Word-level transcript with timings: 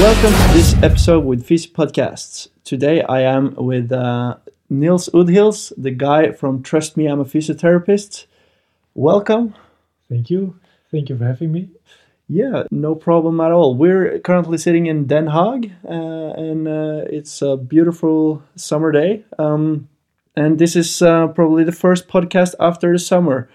Welcome 0.00 0.32
to 0.32 0.54
this 0.54 0.74
episode 0.82 1.26
with 1.26 1.46
Phys 1.46 1.70
Podcasts. 1.70 2.48
Today 2.64 3.02
I 3.02 3.20
am 3.20 3.54
with 3.56 3.92
uh, 3.92 4.36
Nils 4.70 5.10
Udhils, 5.10 5.74
the 5.76 5.90
guy 5.90 6.32
from 6.32 6.62
Trust 6.62 6.96
Me, 6.96 7.04
I'm 7.04 7.20
a 7.20 7.26
Physiotherapist. 7.26 8.24
Welcome. 8.94 9.54
Thank 10.08 10.30
you. 10.30 10.58
Thank 10.90 11.10
you 11.10 11.18
for 11.18 11.26
having 11.26 11.52
me. 11.52 11.68
Yeah, 12.28 12.62
no 12.70 12.94
problem 12.94 13.42
at 13.42 13.52
all. 13.52 13.74
We're 13.74 14.18
currently 14.20 14.56
sitting 14.56 14.86
in 14.86 15.06
Den 15.06 15.26
Haag, 15.26 15.70
uh, 15.84 16.32
and 16.40 16.66
uh, 16.66 17.04
it's 17.10 17.42
a 17.42 17.58
beautiful 17.58 18.42
summer 18.56 18.92
day. 18.92 19.26
Um, 19.38 19.90
and 20.34 20.58
this 20.58 20.76
is 20.76 21.02
uh, 21.02 21.26
probably 21.26 21.62
the 21.62 21.72
first 21.72 22.08
podcast 22.08 22.54
after 22.58 22.90
the 22.90 22.98
summer. 22.98 23.50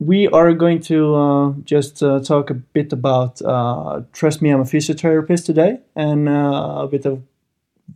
We 0.00 0.28
are 0.28 0.54
going 0.54 0.80
to 0.84 1.14
uh, 1.14 1.52
just 1.64 2.02
uh, 2.02 2.20
talk 2.20 2.48
a 2.48 2.54
bit 2.54 2.90
about 2.90 3.42
uh, 3.42 4.00
Trust 4.14 4.40
Me, 4.40 4.48
I'm 4.48 4.60
a 4.60 4.64
Physiotherapist 4.64 5.44
today, 5.44 5.80
and 5.94 6.26
uh, 6.26 6.76
a 6.78 6.88
bit 6.90 7.04
of 7.04 7.22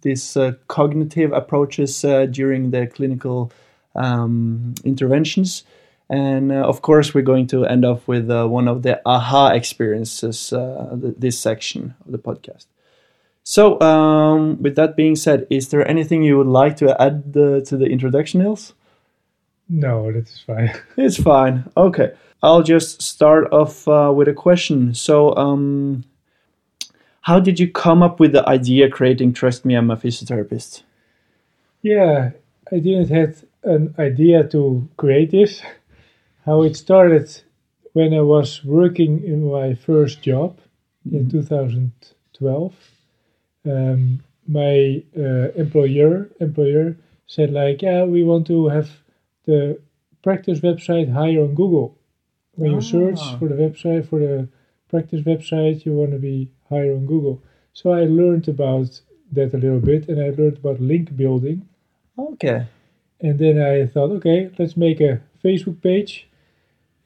these 0.02 0.36
uh, 0.36 0.52
cognitive 0.68 1.32
approaches 1.32 2.04
uh, 2.04 2.26
during 2.26 2.72
the 2.72 2.88
clinical 2.88 3.50
um, 3.94 4.74
interventions. 4.84 5.64
And 6.10 6.52
of 6.52 6.82
course, 6.82 7.14
we're 7.14 7.22
going 7.22 7.46
to 7.46 7.64
end 7.64 7.86
up 7.86 8.06
with 8.06 8.30
one 8.30 8.68
of 8.68 8.82
the 8.82 9.00
aha 9.06 9.52
experiences, 9.52 10.50
th- 10.50 11.14
this 11.16 11.38
section 11.38 11.94
of 12.04 12.12
the 12.12 12.18
podcast. 12.18 12.66
So, 13.44 13.80
um, 13.80 14.62
with 14.62 14.76
that 14.76 14.94
being 14.94 15.16
said, 15.16 15.46
is 15.48 15.70
there 15.70 15.88
anything 15.88 16.22
you 16.22 16.36
would 16.36 16.46
like 16.46 16.76
to 16.78 17.00
add 17.00 17.32
to 17.32 17.62
the 17.62 17.86
introduction, 17.86 18.42
Nils? 18.42 18.74
No, 19.68 20.12
that 20.12 20.28
is 20.28 20.40
fine. 20.46 20.72
It's 20.96 21.16
fine. 21.20 21.64
Okay. 21.76 22.12
I'll 22.42 22.62
just 22.62 23.00
start 23.02 23.50
off 23.52 23.88
uh, 23.88 24.12
with 24.14 24.28
a 24.28 24.34
question. 24.34 24.94
So, 24.94 25.34
um, 25.36 26.04
how 27.22 27.40
did 27.40 27.58
you 27.58 27.70
come 27.70 28.02
up 28.02 28.20
with 28.20 28.32
the 28.32 28.46
idea 28.46 28.90
creating 28.90 29.32
Trust 29.32 29.64
Me, 29.64 29.74
I'm 29.74 29.90
a 29.90 29.96
Physiotherapist? 29.96 30.82
yeah, 31.84 32.30
I 32.72 32.78
didn't 32.78 33.10
have 33.10 33.44
an 33.62 33.94
idea 33.98 34.42
to 34.48 34.88
create 34.96 35.30
this. 35.30 35.62
How 36.46 36.62
it 36.62 36.76
started 36.76 37.28
when 37.92 38.12
I 38.12 38.20
was 38.20 38.64
working 38.64 39.22
in 39.24 39.50
my 39.50 39.74
first 39.74 40.22
job 40.22 40.58
in 41.10 41.30
2012. 41.30 42.74
Um, 43.66 44.22
my 44.46 45.02
uh, 45.16 45.52
employer 45.56 46.28
employer 46.40 46.96
said 47.26 47.50
like, 47.50 47.80
yeah, 47.82 48.04
we 48.04 48.22
want 48.24 48.46
to 48.48 48.68
have 48.68 48.90
the 49.46 49.78
practice 50.22 50.60
website 50.60 51.12
higher 51.12 51.42
on 51.42 51.54
Google. 51.54 51.96
When 52.56 52.72
you 52.72 52.80
search 52.80 53.18
Ah. 53.20 53.36
for 53.38 53.48
the 53.48 53.56
website 53.56 54.06
for 54.06 54.18
the 54.20 54.48
practice 54.88 55.22
website, 55.22 55.84
you 55.84 55.92
want 55.92 56.12
to 56.12 56.18
be 56.18 56.50
higher 56.68 56.94
on 56.94 57.06
Google. 57.06 57.42
So 57.72 57.90
I 57.90 58.04
learned 58.04 58.48
about 58.48 59.00
that 59.32 59.52
a 59.54 59.58
little 59.58 59.80
bit, 59.80 60.08
and 60.08 60.20
I 60.20 60.30
learned 60.30 60.58
about 60.58 60.80
link 60.80 61.16
building. 61.16 61.62
Okay. 62.16 62.66
And 63.20 63.38
then 63.38 63.60
I 63.60 63.86
thought, 63.86 64.10
okay, 64.18 64.50
let's 64.58 64.76
make 64.76 65.00
a 65.00 65.20
Facebook 65.42 65.80
page. 65.82 66.28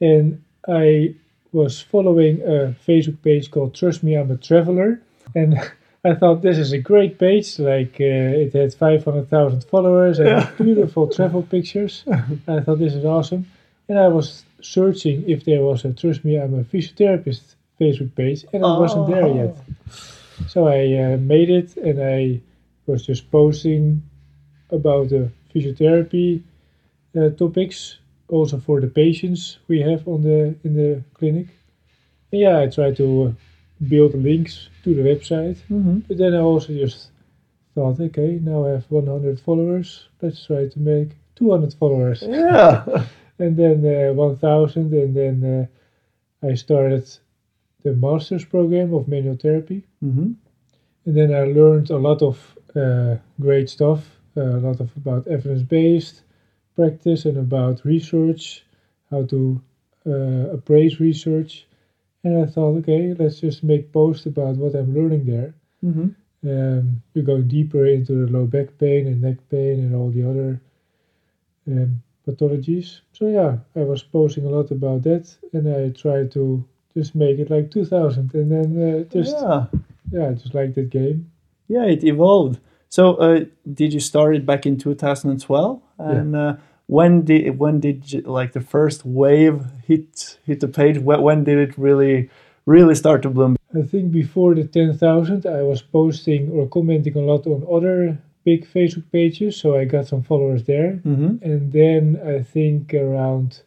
And 0.00 0.42
I 0.68 1.14
was 1.52 1.80
following 1.80 2.42
a 2.42 2.74
Facebook 2.86 3.22
page 3.22 3.50
called 3.50 3.74
Trust 3.74 4.02
Me, 4.02 4.14
I'm 4.14 4.30
a 4.30 4.36
Traveler. 4.36 5.00
And 5.34 5.54
I 6.08 6.14
thought 6.14 6.42
this 6.42 6.58
is 6.58 6.72
a 6.72 6.78
great 6.78 7.18
page. 7.18 7.58
Like 7.58 7.96
uh, 8.00 8.44
it 8.44 8.52
had 8.52 8.72
500,000 8.74 9.64
followers 9.64 10.18
and 10.18 10.48
beautiful 10.56 11.06
travel 11.08 11.42
pictures. 11.42 12.04
I 12.48 12.60
thought 12.60 12.78
this 12.78 12.94
is 12.94 13.04
awesome. 13.04 13.46
And 13.88 13.98
I 13.98 14.08
was 14.08 14.44
searching 14.60 15.28
if 15.28 15.44
there 15.44 15.62
was 15.62 15.84
a 15.84 15.92
Trust 15.92 16.24
Me, 16.24 16.38
I'm 16.38 16.58
a 16.58 16.64
Physiotherapist 16.64 17.54
Facebook 17.80 18.14
page, 18.14 18.44
and 18.52 18.62
it 18.62 18.80
wasn't 18.82 19.08
there 19.08 19.28
yet. 19.28 19.56
So 20.48 20.66
I 20.66 21.14
uh, 21.14 21.16
made 21.18 21.50
it 21.50 21.76
and 21.76 22.00
I 22.02 22.40
was 22.86 23.04
just 23.06 23.30
posting 23.30 24.02
about 24.70 25.10
the 25.10 25.30
physiotherapy 25.54 26.42
uh, 27.16 27.30
topics, 27.30 27.98
also 28.28 28.58
for 28.58 28.80
the 28.80 28.86
patients 28.86 29.58
we 29.68 29.80
have 29.80 30.06
on 30.06 30.22
the 30.22 30.54
in 30.64 30.74
the 30.74 31.02
clinic. 31.14 31.48
And 32.32 32.40
yeah, 32.40 32.60
I 32.60 32.66
try 32.66 32.92
to 32.92 33.06
uh, 33.24 33.32
build 33.86 34.14
links 34.14 34.68
to 34.84 34.94
the 34.94 35.02
website, 35.02 35.56
Mm-hmm. 35.70 35.98
but 36.08 36.18
then 36.18 36.34
I 36.34 36.40
also 36.40 36.72
just 36.72 37.10
thought, 37.74 38.00
okay, 38.00 38.38
now 38.42 38.66
I 38.66 38.70
have 38.70 38.90
100 38.90 39.38
followers. 39.40 40.08
Let's 40.20 40.44
try 40.46 40.66
to 40.68 40.78
make 40.80 41.10
200 41.36 41.74
followers, 41.74 42.22
Yeah. 42.26 42.84
and 43.38 43.56
then 43.56 43.84
uh, 43.86 44.12
1,000, 44.14 44.92
and 44.92 45.14
then 45.14 45.68
uh, 46.42 46.46
I 46.46 46.54
started 46.54 47.06
the 47.84 47.92
master's 47.94 48.44
program 48.44 48.92
of 48.94 49.06
manual 49.08 49.36
therapy. 49.36 49.84
mm-hmm. 50.04 50.32
And 51.06 51.16
then 51.16 51.32
I 51.34 51.44
learned 51.44 51.90
a 51.90 51.96
lot 51.96 52.20
of 52.22 52.36
uh, 52.76 53.16
great 53.40 53.70
stuff, 53.70 54.00
uh, 54.36 54.40
a 54.42 54.60
lot 54.60 54.80
of 54.80 54.90
about 54.96 55.26
evidence-based 55.28 56.22
practice 56.76 57.24
and 57.24 57.38
about 57.38 57.84
research, 57.84 58.64
how 59.10 59.22
to 59.24 59.60
uh, 60.06 60.50
appraise 60.56 61.00
research. 61.00 61.66
And 62.24 62.42
I 62.42 62.46
thought, 62.46 62.76
okay, 62.78 63.14
let's 63.18 63.40
just 63.40 63.62
make 63.62 63.92
posts 63.92 64.26
about 64.26 64.56
what 64.56 64.74
I'm 64.74 64.94
learning 64.94 65.26
there. 65.26 65.54
Mm-hmm. 65.84 66.08
Um, 66.48 67.02
we're 67.14 67.22
going 67.22 67.48
deeper 67.48 67.86
into 67.86 68.24
the 68.24 68.32
low 68.32 68.46
back 68.46 68.78
pain 68.78 69.06
and 69.06 69.22
neck 69.22 69.38
pain 69.50 69.80
and 69.80 69.94
all 69.94 70.10
the 70.10 70.28
other 70.28 70.60
um, 71.66 72.02
pathologies. 72.26 73.00
So 73.12 73.28
yeah, 73.28 73.58
I 73.74 73.84
was 73.84 74.02
posting 74.02 74.44
a 74.46 74.50
lot 74.50 74.70
about 74.70 75.02
that, 75.02 75.32
and 75.52 75.68
I 75.68 75.90
tried 75.90 76.32
to 76.32 76.64
just 76.94 77.14
make 77.14 77.38
it 77.38 77.50
like 77.50 77.70
2000, 77.70 78.34
and 78.34 78.52
then 78.52 78.70
uh, 78.82 79.04
just 79.12 79.36
yeah. 79.36 79.66
yeah, 80.12 80.32
just 80.32 80.54
like 80.54 80.74
that 80.74 80.90
game. 80.90 81.30
Yeah, 81.68 81.84
it 81.84 82.04
evolved. 82.04 82.60
So, 82.88 83.16
uh, 83.16 83.44
did 83.72 83.92
you 83.92 84.00
start 84.00 84.34
it 84.34 84.46
back 84.46 84.64
in 84.64 84.78
2012? 84.78 85.82
And 85.98 86.34
uh, 86.34 86.56
when 86.88 87.24
did 87.24 87.58
when 87.58 87.80
did 87.80 88.12
you, 88.12 88.20
like 88.22 88.52
the 88.52 88.60
first 88.60 89.04
wave 89.04 89.62
hit 89.84 90.38
hit 90.44 90.60
the 90.60 90.68
page? 90.68 90.98
When, 90.98 91.22
when 91.22 91.44
did 91.44 91.58
it 91.58 91.78
really 91.78 92.28
really 92.66 92.94
start 92.94 93.22
to 93.22 93.30
bloom? 93.30 93.56
I 93.78 93.82
think 93.82 94.12
before 94.12 94.54
the 94.54 94.64
10,000, 94.64 95.44
I 95.44 95.62
was 95.62 95.82
posting 95.82 96.50
or 96.50 96.66
commenting 96.68 97.16
a 97.16 97.20
lot 97.20 97.46
on 97.46 97.66
other 97.70 98.18
big 98.44 98.66
Facebook 98.66 99.10
pages, 99.12 99.56
so 99.56 99.76
I 99.76 99.84
got 99.84 100.06
some 100.06 100.22
followers 100.22 100.64
there. 100.64 100.92
Mm-hmm. 101.04 101.42
And 101.42 101.72
then 101.72 102.18
I 102.24 102.42
think 102.42 102.94
around, 102.94 103.60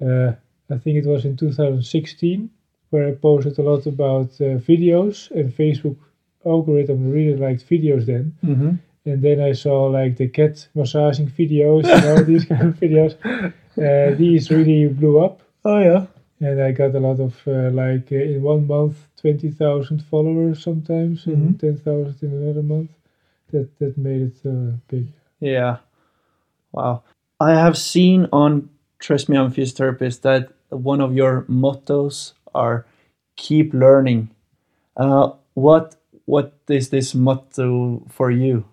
uh, 0.00 0.32
I 0.70 0.78
think 0.78 0.98
it 0.98 1.06
was 1.06 1.24
in 1.24 1.36
2016, 1.36 2.50
where 2.90 3.08
I 3.08 3.12
posted 3.12 3.58
a 3.58 3.62
lot 3.62 3.86
about 3.86 4.30
uh, 4.40 4.62
videos, 4.70 5.30
and 5.32 5.52
Facebook 5.52 5.96
algorithm 6.46 7.10
really 7.10 7.36
liked 7.36 7.68
videos 7.68 8.06
then. 8.06 8.36
Mm-hmm. 8.44 8.74
And 9.06 9.22
then 9.22 9.40
I 9.40 9.52
saw 9.52 9.86
like 9.86 10.16
the 10.16 10.28
cat 10.28 10.68
massaging 10.74 11.28
videos, 11.28 11.84
you 11.84 12.00
know, 12.06 12.22
these 12.22 12.44
kind 12.44 12.68
of 12.68 12.76
videos. 12.80 13.14
Uh, 13.78 14.14
these 14.16 14.50
really 14.50 14.88
blew 14.88 15.20
up 15.24 15.40
Oh 15.64 15.78
yeah. 15.78 16.06
and 16.40 16.60
I 16.60 16.72
got 16.72 16.94
a 16.94 17.00
lot 17.00 17.18
of 17.20 17.40
uh, 17.46 17.70
like 17.70 18.10
uh, 18.12 18.16
in 18.16 18.42
one 18.42 18.66
month 18.66 18.96
twenty 19.16 19.50
thousand 19.50 20.02
followers 20.10 20.62
sometimes, 20.62 21.24
Mhm. 21.24 21.32
and 21.34 21.60
ten 21.60 21.76
thousand 21.78 22.16
in 22.20 22.32
another 22.42 22.62
month. 22.62 22.90
That 23.52 23.68
that 23.78 23.96
made 23.96 24.22
it 24.22 24.38
uh, 24.44 24.76
big. 24.88 25.06
Yeah. 25.38 25.76
Wow. 26.72 27.04
I 27.38 27.52
have 27.52 27.78
seen 27.78 28.28
on 28.32 28.68
Trust 28.98 29.28
Me, 29.28 29.36
I'm 29.38 29.46
a 29.46 29.50
Physiotherapist 29.50 30.20
that 30.22 30.50
one 30.68 31.00
of 31.00 31.14
your 31.14 31.44
mottos 31.48 32.34
are 32.54 32.84
keep 33.36 33.72
learning. 33.72 34.30
Uh, 34.96 35.30
what 35.54 35.96
what 36.26 36.52
is 36.68 36.90
this 36.90 37.14
motto 37.14 38.02
for 38.08 38.30
you? 38.30 38.64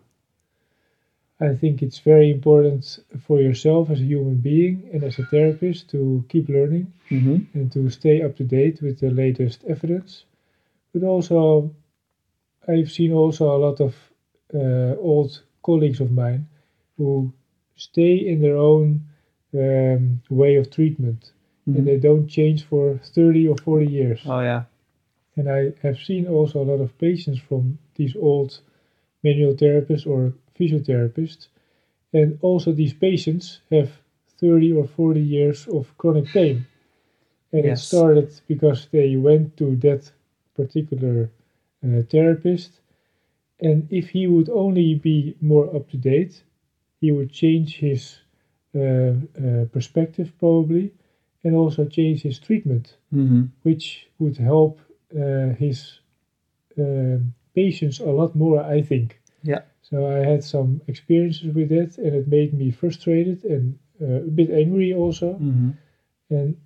I 1.39 1.53
think 1.55 1.81
it's 1.83 1.99
very 1.99 2.31
important 2.31 2.99
for 3.25 3.39
yourself 3.41 3.89
as 3.91 3.99
a 4.01 4.03
human 4.03 4.37
being 4.37 4.89
and 4.91 5.03
as 5.03 5.19
a 5.19 5.25
therapist 5.25 5.89
to 5.91 6.23
keep 6.29 6.49
learning 6.49 6.93
Mm-hmm. 7.09 7.37
and 7.53 7.71
to 7.71 7.89
stay 7.89 8.21
up 8.21 8.35
to 8.35 8.43
date 8.43 8.81
with 8.81 8.99
the 8.99 9.09
latest 9.09 9.63
evidence. 9.63 10.25
But 10.93 11.03
also, 11.03 11.73
I've 12.67 12.91
seen 12.91 13.13
also 13.13 13.45
a 13.55 13.61
lot 13.65 13.79
of 13.79 13.95
uh, 14.53 14.95
old 14.99 15.41
colleagues 15.63 16.01
of 16.01 16.11
mine 16.11 16.47
who 16.97 17.31
stay 17.77 18.15
in 18.27 18.41
their 18.41 18.57
own 18.57 19.01
um, 19.53 20.21
way 20.29 20.55
of 20.57 20.69
treatment 20.69 21.31
and 21.65 21.85
they 21.87 21.97
don't 21.97 22.27
change 22.27 22.63
for 22.63 22.97
30 22.97 23.47
or 23.47 23.57
40 23.57 23.85
years. 23.85 24.21
Oh 24.25 24.39
yeah. 24.41 24.63
And 25.35 25.49
I 25.49 25.73
have 25.81 25.97
seen 25.99 26.27
also 26.27 26.61
a 26.61 26.69
lot 26.71 26.81
of 26.81 26.97
patients 26.97 27.39
from 27.39 27.77
these 27.95 28.15
old 28.15 28.59
manual 29.23 29.53
therapists 29.53 30.07
or 30.07 30.33
physiotherapists. 30.57 31.47
And 32.13 32.37
also, 32.41 32.71
these 32.71 32.93
patients 32.93 33.61
have 33.71 33.91
30 34.39 34.71
or 34.73 34.87
40 34.87 35.19
years 35.21 35.67
of 35.67 35.95
chronic 35.97 36.25
pain. 36.27 36.65
And 37.51 37.65
it 37.65 37.77
started 37.79 38.29
because 38.47 38.87
they 38.91 39.15
went 39.15 39.57
to 39.57 39.75
that 39.77 40.11
particular 40.55 41.29
uh, 41.83 42.01
therapist. 42.09 42.71
And 43.59 43.87
if 43.91 44.09
he 44.09 44.27
would 44.27 44.49
only 44.49 44.95
be 44.95 45.35
more 45.41 45.75
up 45.75 45.89
to 45.91 45.97
date, 45.97 46.43
he 47.01 47.11
would 47.11 47.31
change 47.31 47.77
his 47.77 48.17
uh, 48.75 48.79
uh, 48.79 49.65
perspective 49.71 50.31
probably 50.39 50.91
and 51.43 51.55
also 51.55 51.85
change 51.85 52.21
his 52.21 52.39
treatment 52.39 52.97
Mm-hmm. 53.13 53.45
which 53.63 54.07
would 54.19 54.37
help 54.37 54.81
uh, 55.15 55.53
his 55.57 55.99
um 56.77 57.33
patients 57.55 57.99
a 57.99 58.11
lot 58.11 58.35
more, 58.35 58.59
I 58.61 58.81
think. 58.83 59.19
Yeah. 59.43 59.61
So 59.89 60.05
I 60.07 60.17
had 60.31 60.43
some 60.43 60.81
experiences 60.87 61.53
with 61.53 61.71
it, 61.71 61.97
and 61.97 62.13
it 62.15 62.27
made 62.27 62.53
me 62.53 62.71
frustrated 62.71 63.43
and 63.45 63.77
uh, 64.01 64.21
a 64.27 64.31
bit 64.39 64.49
angry 64.51 64.93
also. 64.93 65.33
Mm-hmm. 65.33 65.69
And 66.29 66.57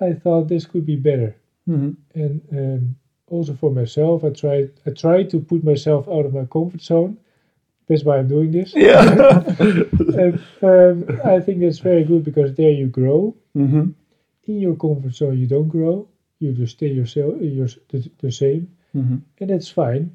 I 0.00 0.12
thought 0.12 0.48
this 0.48 0.66
could 0.66 0.84
be 0.86 0.96
better. 0.96 1.34
Mm-hmm. 1.68 1.92
And 2.20 2.40
um, 2.52 2.96
also 3.28 3.54
for 3.54 3.70
myself, 3.70 4.24
I 4.24 4.30
tried. 4.30 4.70
I 4.86 4.90
tried 4.90 5.30
to 5.30 5.40
put 5.40 5.64
myself 5.64 6.06
out 6.08 6.26
of 6.26 6.34
my 6.34 6.44
comfort 6.44 6.82
zone. 6.82 7.16
That's 7.88 8.04
why 8.04 8.18
I'm 8.18 8.28
doing 8.28 8.50
this. 8.52 8.74
Yeah. 8.74 9.00
and, 10.22 10.40
um, 10.62 11.20
I 11.24 11.40
think 11.40 11.60
that's 11.60 11.78
very 11.78 12.04
good 12.04 12.22
because 12.24 12.54
there 12.54 12.70
you 12.70 12.86
grow. 12.88 13.34
mm-hmm. 13.56 13.90
In 14.44 14.60
your 14.60 14.76
comfort 14.76 15.14
zone, 15.14 15.38
you 15.38 15.46
don't 15.46 15.68
grow. 15.68 16.08
You 16.38 16.52
just 16.52 16.76
stay 16.76 16.88
yourself. 16.88 17.34
You're 17.40 17.68
the, 17.88 18.10
the 18.20 18.32
same, 18.32 18.68
Mm-hmm. 18.96 19.16
and 19.40 19.50
that's 19.50 19.68
fine. 19.68 20.10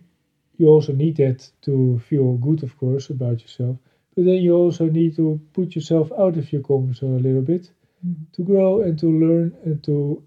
You 0.57 0.67
also 0.69 0.93
need 0.93 1.15
that 1.17 1.49
to 1.63 1.99
feel 1.99 2.37
good, 2.37 2.63
of 2.63 2.77
course, 2.77 3.09
about 3.09 3.41
yourself. 3.41 3.77
But 4.15 4.25
then 4.25 4.41
you 4.43 4.53
also 4.55 4.85
need 4.89 5.15
to 5.15 5.39
put 5.53 5.75
yourself 5.75 6.11
out 6.17 6.37
of 6.37 6.51
your 6.53 6.61
comfort 6.63 6.95
zone 6.97 7.15
a 7.19 7.23
little 7.27 7.41
bit 7.53 7.71
Mhm. 8.05 8.25
to 8.33 8.43
grow 8.43 8.81
and 8.81 8.97
to 8.99 9.07
learn 9.23 9.53
and 9.65 9.81
to, 9.83 10.21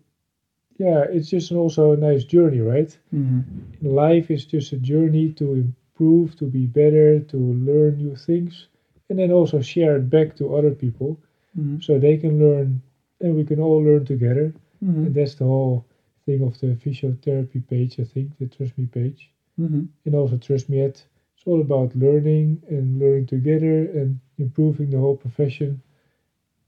yeah, 0.78 1.02
it's 1.05 1.28
just 1.31 1.52
also 1.52 1.93
a 1.93 1.96
nice 1.96 2.25
journey, 2.25 2.61
right? 2.61 2.96
Mm-hmm. 3.14 3.87
Life 3.87 4.31
is 4.31 4.44
just 4.46 4.73
a 4.73 4.78
journey 4.78 5.32
to 5.32 5.46
improve, 5.55 6.37
to 6.37 6.46
be 6.46 6.67
better, 6.67 7.20
to 7.20 7.37
learn 7.69 7.96
new 7.99 8.14
things, 8.17 8.69
and 9.08 9.19
then 9.19 9.31
also 9.32 9.61
share 9.61 9.96
it 9.96 10.11
back 10.11 10.37
to 10.37 10.55
other 10.56 10.75
people 10.75 11.17
Mm-hmm. 11.58 11.81
so 11.81 11.99
they 11.99 12.19
can 12.19 12.38
learn 12.38 12.82
and 13.22 13.34
we 13.34 13.44
can 13.44 13.58
all 13.61 13.82
learn 13.82 14.05
together. 14.05 14.52
Mm-hmm. 14.84 15.05
And 15.06 15.14
that's 15.14 15.37
the 15.37 15.44
whole 15.46 15.84
thing 16.26 16.43
of 16.43 16.58
the 16.61 16.75
physiotherapy 16.82 17.67
page, 17.67 17.99
I 17.99 18.05
think, 18.05 18.37
the 18.38 18.46
Trust 18.46 18.76
Me 18.76 18.87
page. 18.87 19.31
Mm-hmm. 19.58 19.85
And 20.05 20.14
also 20.14 20.37
Trust 20.37 20.69
Me 20.69 20.81
Ed. 20.81 21.00
It's 21.37 21.47
all 21.47 21.61
about 21.61 21.94
learning 21.97 22.62
and 22.69 22.99
learning 22.99 23.26
together 23.26 23.91
and 23.91 24.20
improving 24.38 24.91
the 24.91 24.99
whole 24.99 25.17
profession 25.17 25.82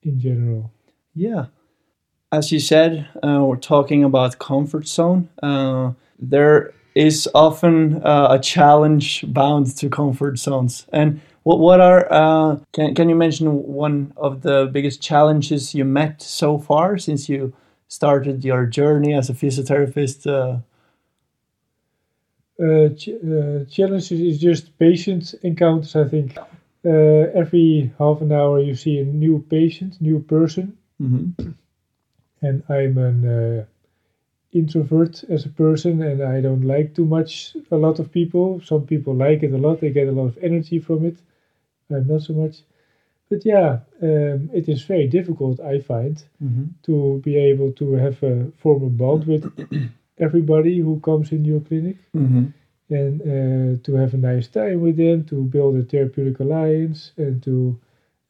in 0.02 0.19
general. 0.19 0.70
Yeah. 1.14 1.46
As 2.31 2.52
you 2.52 2.61
said, 2.61 3.08
uh, 3.23 3.43
we're 3.44 3.56
talking 3.56 4.05
about 4.05 4.38
comfort 4.38 4.87
zone. 4.87 5.29
Uh, 5.43 5.93
there 6.19 6.73
is 6.94 7.29
often 7.35 8.02
uh, 8.05 8.29
a 8.31 8.38
challenge 8.38 9.25
bound 9.32 9.75
to 9.76 9.88
comfort 9.88 10.38
zones. 10.38 10.87
And 10.93 11.20
what 11.44 11.61
what 11.61 11.81
are 11.81 12.06
uh, 12.11 12.58
can 12.73 12.94
can 12.94 13.08
you 13.08 13.14
mention 13.14 13.62
one 13.62 14.12
of 14.17 14.43
the 14.43 14.69
biggest 14.70 15.00
challenges 15.00 15.75
you 15.75 15.85
met 15.85 16.20
so 16.20 16.58
far 16.58 16.99
since 16.99 17.29
you 17.29 17.55
started 17.87 18.44
your 18.44 18.67
journey 18.67 19.14
as 19.14 19.31
a 19.31 19.32
physiotherapist? 19.32 20.26
Uh, 20.26 20.58
Uh, 22.60 22.88
ch- 22.90 23.08
uh, 23.08 23.64
challenges 23.66 24.20
is 24.20 24.38
just 24.40 24.76
patient 24.78 25.34
encounters, 25.43 25.94
I 25.96 26.05
think. 26.08 26.37
Uh, 26.84 27.25
every 27.43 27.93
half 27.99 28.20
an 28.20 28.32
hour 28.32 28.60
you 28.60 28.75
see 28.75 28.99
a 28.99 29.05
new 29.05 29.40
patient, 29.50 30.00
new 30.00 30.20
person. 30.20 30.76
mhm. 31.00 31.34
and 32.43 32.62
I'm 32.69 32.99
an 32.99 33.25
uh, 33.26 33.64
introvert 34.52 35.25
as 35.25 35.46
a 35.46 35.50
person, 35.50 36.02
and 36.02 36.22
I 36.22 36.40
don't 36.40 36.62
like 36.64 36.94
too 36.94 37.06
much 37.06 37.56
a 37.70 37.76
lot 37.76 37.99
of 38.00 38.12
people. 38.12 38.61
Some 38.62 38.87
people 38.87 39.14
like 39.14 39.43
it 39.44 39.52
a 39.52 39.58
lot; 39.58 39.81
they 39.81 39.90
get 39.90 40.08
a 40.08 40.12
lot 40.12 40.26
of 40.28 40.38
energy 40.43 40.78
from 40.81 41.04
it. 41.06 41.19
I'm 41.90 42.06
not 42.08 42.22
so 42.22 42.34
much, 42.34 42.62
but 43.31 43.44
yeah, 43.46 43.81
um, 44.02 44.50
it 44.54 44.69
is 44.69 44.82
very 44.82 45.08
difficult. 45.08 45.61
I 45.61 45.81
find 45.81 46.16
Mhm. 46.43 46.66
to 46.84 47.20
be 47.25 47.37
able 47.37 47.72
to 47.75 47.93
have 47.94 48.22
a 48.25 48.50
formal 48.58 48.90
bond 48.90 49.26
with 49.26 49.44
everybody 50.19 50.79
who 50.79 51.00
comes 51.00 51.32
in 51.32 51.44
your 51.44 51.61
clinic, 51.61 51.97
Mhm. 52.15 52.53
and 52.91 53.20
uh, 53.23 53.82
to 53.85 53.94
have 53.94 54.15
a 54.15 54.19
nice 54.19 54.49
time 54.49 54.81
with 54.81 54.97
them, 54.97 55.25
to 55.25 55.37
build 55.44 55.76
a 55.76 55.82
therapeutic 55.82 56.41
alliance, 56.41 57.12
and 57.17 57.43
to 57.43 57.79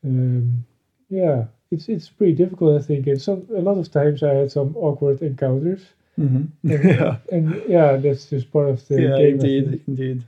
um, 0.04 0.64
yeah, 1.10 1.44
it's 1.70 1.88
it's 1.88 2.08
pretty 2.08 2.34
difficult, 2.34 2.80
I 2.80 2.84
think. 2.84 3.06
And 3.06 3.20
some 3.20 3.46
a 3.54 3.60
lot 3.60 3.78
of 3.78 3.90
times 3.90 4.22
I 4.22 4.34
had 4.34 4.50
some 4.50 4.76
awkward 4.76 5.22
encounters, 5.22 5.82
Mhm. 6.18 6.48
yeah. 6.62 7.16
and 7.32 7.62
yeah, 7.68 7.96
that's 7.96 8.30
just 8.30 8.50
part 8.52 8.68
of 8.70 8.86
the 8.88 9.02
Yeah. 9.02 9.16
game. 9.18 9.34
Indeed. 9.40 9.80
Indeed. 9.88 10.22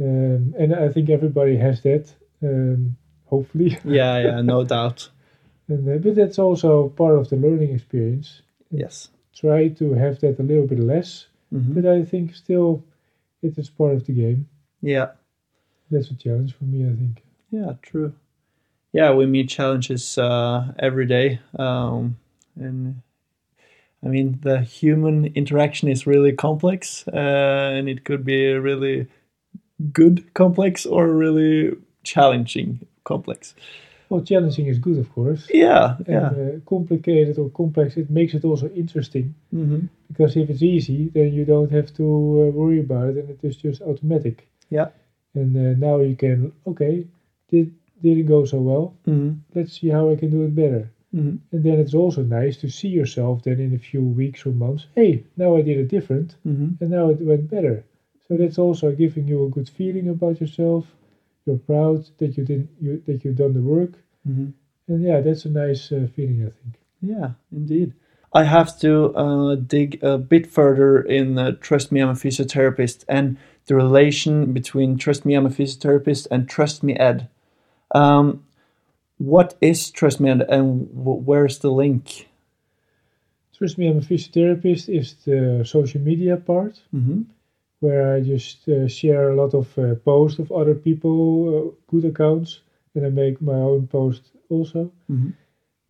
Um, 0.00 0.54
and 0.58 0.74
I 0.74 0.88
think 0.88 1.10
everybody 1.10 1.56
has 1.56 1.80
that, 1.82 2.04
um, 2.42 2.96
hopefully. 3.26 3.78
Yeah. 3.84 4.18
Yeah. 4.18 4.40
No 4.42 4.64
doubt. 4.64 5.10
and, 5.68 5.88
uh, 5.88 5.98
but 5.98 6.14
that's 6.14 6.38
also 6.38 6.88
part 6.88 7.16
of 7.18 7.28
the 7.28 7.36
learning 7.36 7.72
experience. 7.74 8.42
Yes. 8.70 9.10
Try 9.34 9.68
to 9.68 9.92
have 9.94 10.20
that 10.20 10.38
a 10.38 10.42
little 10.42 10.66
bit 10.66 10.78
less, 10.78 11.26
Mhm. 11.52 11.74
but 11.74 11.86
I 11.86 12.04
think 12.04 12.34
still 12.34 12.84
it 13.42 13.58
is 13.58 13.70
part 13.70 13.94
of 13.94 14.04
the 14.06 14.12
game. 14.12 14.46
Yeah. 14.82 15.12
That's 15.90 16.10
a 16.10 16.14
challenge 16.14 16.54
for 16.54 16.64
me, 16.64 16.86
I 16.86 16.94
think. 16.94 17.22
Yeah, 17.50 17.74
true. 17.82 18.12
Yeah, 18.92 19.12
we 19.14 19.26
meet 19.26 19.48
challenges 19.48 20.18
uh, 20.18 20.72
every 20.78 21.06
day, 21.06 21.40
um, 21.58 22.16
and 22.56 23.00
I 24.02 24.08
mean 24.08 24.38
the 24.42 24.60
human 24.60 25.26
interaction 25.34 25.88
is 25.88 26.06
really 26.06 26.32
complex, 26.32 27.06
uh, 27.08 27.72
and 27.74 27.88
it 27.88 28.04
could 28.04 28.24
be 28.24 28.46
a 28.46 28.60
really 28.60 29.06
good 29.92 30.32
complex 30.34 30.86
or 30.86 31.08
really 31.08 31.76
challenging 32.04 32.80
complex. 33.04 33.54
Well, 34.12 34.20
challenging 34.20 34.66
is 34.66 34.78
good, 34.78 34.98
of 34.98 35.10
course. 35.14 35.48
Yeah, 35.54 35.96
And 36.06 36.06
yeah. 36.06 36.26
uh, 36.42 36.58
complicated 36.66 37.38
or 37.38 37.48
complex, 37.48 37.96
it 37.96 38.10
makes 38.10 38.34
it 38.34 38.44
also 38.44 38.68
interesting. 38.68 39.34
hmm 39.50 39.86
Because 40.08 40.36
if 40.36 40.50
it's 40.50 40.62
easy, 40.62 41.08
then 41.14 41.32
you 41.32 41.46
don't 41.46 41.72
have 41.72 41.90
to 41.94 42.04
uh, 42.04 42.50
worry 42.60 42.80
about 42.80 43.08
it, 43.08 43.16
and 43.16 43.30
it 43.30 43.40
is 43.42 43.56
just 43.56 43.80
automatic. 43.80 44.36
Yeah. 44.68 44.88
And 45.34 45.56
uh, 45.56 45.72
now 45.88 46.00
you 46.00 46.14
can, 46.14 46.52
okay, 46.66 47.06
did 47.48 47.72
didn't 48.02 48.26
go 48.26 48.44
so 48.44 48.58
well. 48.60 48.86
hmm 49.06 49.30
Let's 49.54 49.72
see 49.80 49.88
how 49.96 50.10
I 50.12 50.16
can 50.16 50.30
do 50.30 50.42
it 50.48 50.54
better. 50.54 50.82
hmm 51.12 51.36
And 51.52 51.62
then 51.64 51.78
it's 51.82 51.94
also 52.02 52.22
nice 52.22 52.56
to 52.60 52.68
see 52.68 52.92
yourself 53.00 53.42
then 53.42 53.60
in 53.60 53.72
a 53.74 53.84
few 53.90 54.02
weeks 54.20 54.44
or 54.46 54.52
months. 54.52 54.84
Hey, 54.94 55.12
now 55.36 55.56
I 55.58 55.62
did 55.62 55.78
it 55.78 55.88
different, 55.96 56.28
hmm 56.42 56.68
and 56.80 56.90
now 56.90 57.10
it 57.12 57.20
went 57.30 57.48
better. 57.56 57.76
So 58.28 58.36
that's 58.36 58.58
also 58.58 58.86
giving 58.92 59.26
you 59.30 59.38
a 59.44 59.52
good 59.56 59.68
feeling 59.78 60.08
about 60.08 60.40
yourself. 60.42 60.84
You're 61.44 61.58
proud 61.58 62.06
that 62.18 62.36
you 62.36 62.44
did 62.44 62.68
you 62.80 63.02
that 63.06 63.24
you've 63.24 63.36
done 63.36 63.52
the 63.52 63.62
work, 63.62 63.92
hmm 64.24 64.50
and 64.88 65.02
yeah, 65.02 65.20
that's 65.20 65.44
a 65.44 65.50
nice 65.50 65.92
uh, 65.92 66.06
feeling, 66.14 66.42
I 66.46 66.50
think. 66.62 66.74
Yeah, 67.00 67.30
indeed. 67.50 67.94
I 68.34 68.44
have 68.44 68.78
to 68.80 69.14
uh, 69.14 69.54
dig 69.56 70.02
a 70.02 70.16
bit 70.16 70.46
further 70.46 71.02
in 71.02 71.38
uh, 71.38 71.52
Trust 71.60 71.92
Me, 71.92 72.00
I'm 72.00 72.08
a 72.08 72.14
Physiotherapist 72.14 73.04
and 73.08 73.36
the 73.66 73.74
relation 73.74 74.52
between 74.52 74.96
Trust 74.96 75.24
Me, 75.26 75.34
I'm 75.34 75.46
a 75.46 75.50
Physiotherapist 75.50 76.28
and 76.30 76.48
Trust 76.48 76.82
Me 76.82 76.94
Ed. 76.96 77.28
Um, 77.94 78.44
what 79.18 79.54
is 79.60 79.90
Trust 79.90 80.18
Me 80.18 80.30
Ed 80.30 80.42
and 80.48 80.88
w- 80.96 81.22
where's 81.22 81.58
the 81.58 81.70
link? 81.70 82.28
Trust 83.56 83.78
me, 83.78 83.86
I'm 83.86 83.98
a 83.98 84.00
physiotherapist. 84.00 84.88
Is 84.88 85.14
the 85.24 85.62
social 85.64 86.00
media 86.00 86.36
part 86.36 86.80
Mm-hmm. 86.94 87.22
Where 87.82 88.14
I 88.14 88.20
just 88.20 88.68
uh, 88.68 88.86
share 88.86 89.30
a 89.30 89.34
lot 89.34 89.54
of 89.54 89.66
uh, 89.76 89.96
posts 89.96 90.38
of 90.38 90.52
other 90.52 90.74
people, 90.74 91.18
uh, 91.50 91.90
good 91.90 92.04
accounts, 92.04 92.60
and 92.94 93.04
I 93.04 93.08
make 93.08 93.42
my 93.42 93.60
own 93.70 93.88
post 93.88 94.22
also. 94.48 94.92
Mm-hmm. 95.10 95.30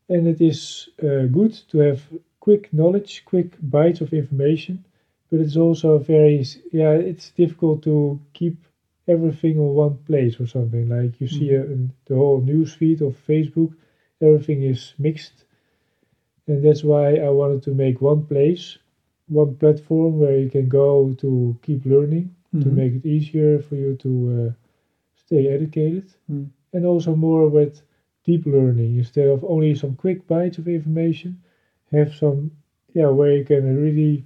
And 0.09 0.27
it 0.27 0.41
is 0.41 0.89
uh, 1.03 1.27
good 1.39 1.53
to 1.71 1.79
have 1.79 2.01
quick 2.41 2.73
knowledge, 2.73 3.25
quick 3.27 3.51
bites 3.61 4.01
of 4.01 4.15
information, 4.15 4.85
but 5.31 5.41
it's 5.41 5.57
also 5.57 5.99
very 5.99 6.45
yeah. 6.73 6.93
It's 6.93 7.31
difficult 7.31 7.83
to 7.85 8.19
keep 8.33 8.57
everything 9.07 9.59
on 9.59 9.75
one 9.75 9.97
place 10.09 10.41
or 10.41 10.47
something. 10.47 10.89
Like 10.89 11.21
you 11.21 11.29
see 11.29 11.57
uh, 11.57 11.63
in 11.75 11.93
the 12.07 12.17
whole 12.17 12.41
news 12.41 12.73
feed 12.73 13.03
of 13.03 13.27
Facebook, 13.29 13.73
everything 14.21 14.63
is 14.63 14.95
mixed, 14.99 15.45
and 16.47 16.65
that's 16.65 16.85
why 16.85 17.17
I 17.17 17.31
wanted 17.31 17.63
to 17.65 17.75
make 17.75 18.01
one 18.01 18.25
place, 18.27 18.79
one 19.41 19.55
platform 19.57 20.19
where 20.21 20.39
you 20.39 20.51
can 20.51 20.69
go 20.69 21.15
to 21.25 21.31
keep 21.63 21.85
learning, 21.87 22.27
to 22.53 22.57
Mm-hmm. 22.59 22.77
make 22.81 22.93
it 22.99 23.07
easier 23.17 23.53
for 23.67 23.77
you 23.77 23.93
to 24.05 24.11
uh, 24.39 24.53
stay 25.25 25.43
educated, 25.57 26.07
Mm. 26.31 26.47
and 26.75 26.85
also 26.87 27.15
more 27.17 27.49
with 27.59 27.83
deep 28.25 28.45
learning 28.47 28.93
instead 29.03 29.29
of 29.29 29.45
only 29.45 29.75
some 29.75 29.95
quick 29.97 30.27
bites 30.27 30.59
of 30.59 30.69
information. 30.69 31.31
Have 31.93 32.13
some, 32.15 32.39
yeah, 32.95 33.09
where 33.19 33.33
you 33.39 33.45
can 33.45 33.65
really 33.87 34.25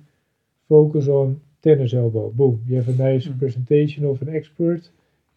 focus 0.69 1.09
on 1.09 1.41
tennis 1.63 1.95
elbow. 1.95 2.31
Boom, 2.31 2.63
you 2.69 2.77
have 2.77 2.89
a 2.89 3.03
nice 3.11 3.27
Mm. 3.29 3.39
presentation 3.39 4.05
of 4.05 4.23
an 4.23 4.31
expert, 4.41 4.83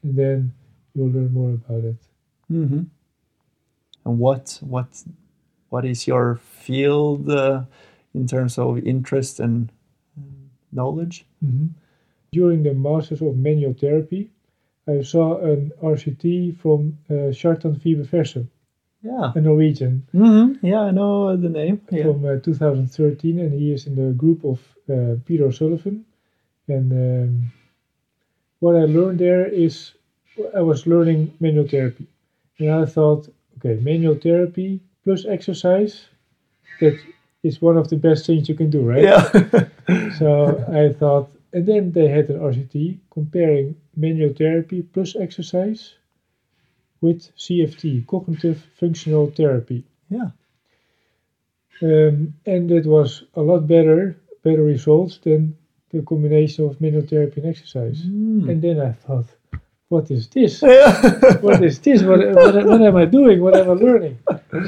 and 0.03 0.15
then 0.21 0.51
you'll 0.93 1.11
learn 1.17 1.31
more 1.33 1.51
about 1.59 1.83
it. 1.93 1.97
Mm-hmm. 2.51 2.83
And 4.05 4.19
what 4.19 4.59
what 4.61 4.87
what 5.69 5.85
is 5.85 6.07
your 6.07 6.35
field 6.37 7.29
uh, 7.29 7.63
in 8.13 8.27
terms 8.27 8.57
of 8.57 8.77
interest 8.79 9.39
and 9.39 9.69
knowledge? 10.71 11.25
Mhm. 11.43 11.69
During 12.31 12.63
the 12.63 12.73
Masters 12.73 13.21
of 13.21 13.35
Manual 13.37 13.73
Therapy, 13.73 14.29
I 14.87 15.01
saw 15.01 15.37
an 15.41 15.71
RCT 15.81 16.51
from 16.61 16.97
uh, 17.09 17.31
Kjartan 17.33 17.75
Vibe 17.81 18.47
Yeah. 19.03 19.31
a 19.35 19.41
Norwegian 19.41 20.03
Mm-hmm. 20.13 20.65
Yeah, 20.65 20.81
I 20.81 20.91
know 20.91 21.37
the 21.37 21.49
name. 21.49 21.79
Yeah. 21.91 22.03
from 22.03 22.25
uh, 22.25 22.39
2013, 22.39 23.39
and 23.39 23.53
he 23.53 23.71
is 23.71 23.87
in 23.87 23.95
the 23.95 24.11
group 24.13 24.43
of 24.43 24.59
uh, 24.89 25.15
Peter 25.25 25.45
O'Sullivan 25.45 26.05
and 26.67 26.91
um, 26.91 27.51
what 28.59 28.75
I 28.75 28.85
learned 28.85 29.19
there 29.19 29.47
is 29.47 29.93
I 30.55 30.61
was 30.61 30.85
learning 30.85 31.31
manual 31.39 31.67
therapy, 31.67 32.05
and 32.59 32.69
I 32.71 32.85
thought, 32.85 33.27
okay, 33.57 33.75
manual 33.81 34.15
therapy 34.15 34.79
plus 35.03 35.25
exercise, 35.25 36.05
that 36.79 36.95
is 37.43 37.61
one 37.61 37.77
of 37.77 37.89
the 37.89 37.95
best 37.97 38.25
things 38.25 38.49
you 38.49 38.55
can 38.55 38.69
do, 38.69 38.81
right? 38.81 39.03
Yeah. 39.03 39.65
So 40.19 40.63
I 40.71 40.93
thought, 40.93 41.31
and 41.51 41.65
then 41.65 41.91
they 41.91 42.07
had 42.07 42.29
an 42.29 42.39
RCT 42.39 42.99
comparing 43.09 43.75
manual 43.95 44.33
therapy 44.33 44.83
plus 44.83 45.15
exercise 45.15 45.95
with 47.01 47.35
CFT, 47.37 48.05
cognitive 48.05 48.67
functional 48.79 49.31
therapy. 49.31 49.83
yeah. 50.09 50.29
Um, 51.81 52.33
and 52.45 52.69
it 52.71 52.85
was 52.85 53.23
a 53.35 53.41
lot 53.41 53.65
better, 53.65 54.17
better 54.43 54.63
results 54.63 55.17
than 55.19 55.55
the 55.91 56.01
combination 56.01 56.65
of 56.65 56.81
manual 56.81 57.05
therapy 57.05 57.41
and 57.41 57.49
exercise. 57.49 58.01
Mm. 58.01 58.49
And 58.49 58.61
then 58.61 58.79
I 58.81 58.91
thought, 58.91 59.27
what 59.89 60.09
is 60.11 60.27
this? 60.29 60.61
What 61.41 61.63
is 61.63 61.79
this? 61.79 62.03
What, 62.03 62.19
what, 62.35 62.53
what 62.65 62.81
am 62.81 62.95
I 62.95 63.05
doing? 63.05 63.41
What 63.41 63.55
am 63.57 63.69
I 63.69 63.73
learning? 63.73 64.17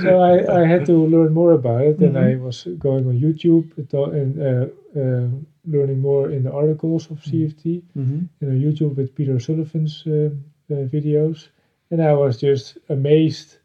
So 0.04 0.20
I, 0.20 0.62
I 0.62 0.66
had 0.66 0.86
to 0.88 0.94
learn 0.94 1.32
more 1.34 1.54
about 1.54 1.82
it, 1.82 2.00
and 2.00 2.18
I 2.18 2.36
was 2.36 2.68
going 2.80 3.06
on 3.08 3.20
YouTube 3.26 3.66
and, 4.22 4.30
uh, 4.42 4.68
uh, 5.00 5.28
learning 5.66 6.00
more 6.00 6.32
in 6.32 6.42
the 6.44 6.52
articles 6.52 7.04
of 7.12 7.18
CFT 7.24 7.84
Mhm. 7.98 8.28
and 8.42 8.50
on 8.54 8.60
YouTube 8.66 8.96
with 8.98 9.14
Peter 9.16 9.34
O'Sullivan's 9.36 10.04
uh, 10.08 10.12
uh, 10.12 10.86
videos, 10.96 11.50
and 11.92 12.02
I 12.02 12.14
was 12.14 12.34
just 12.48 12.78
amazed. 12.90 13.58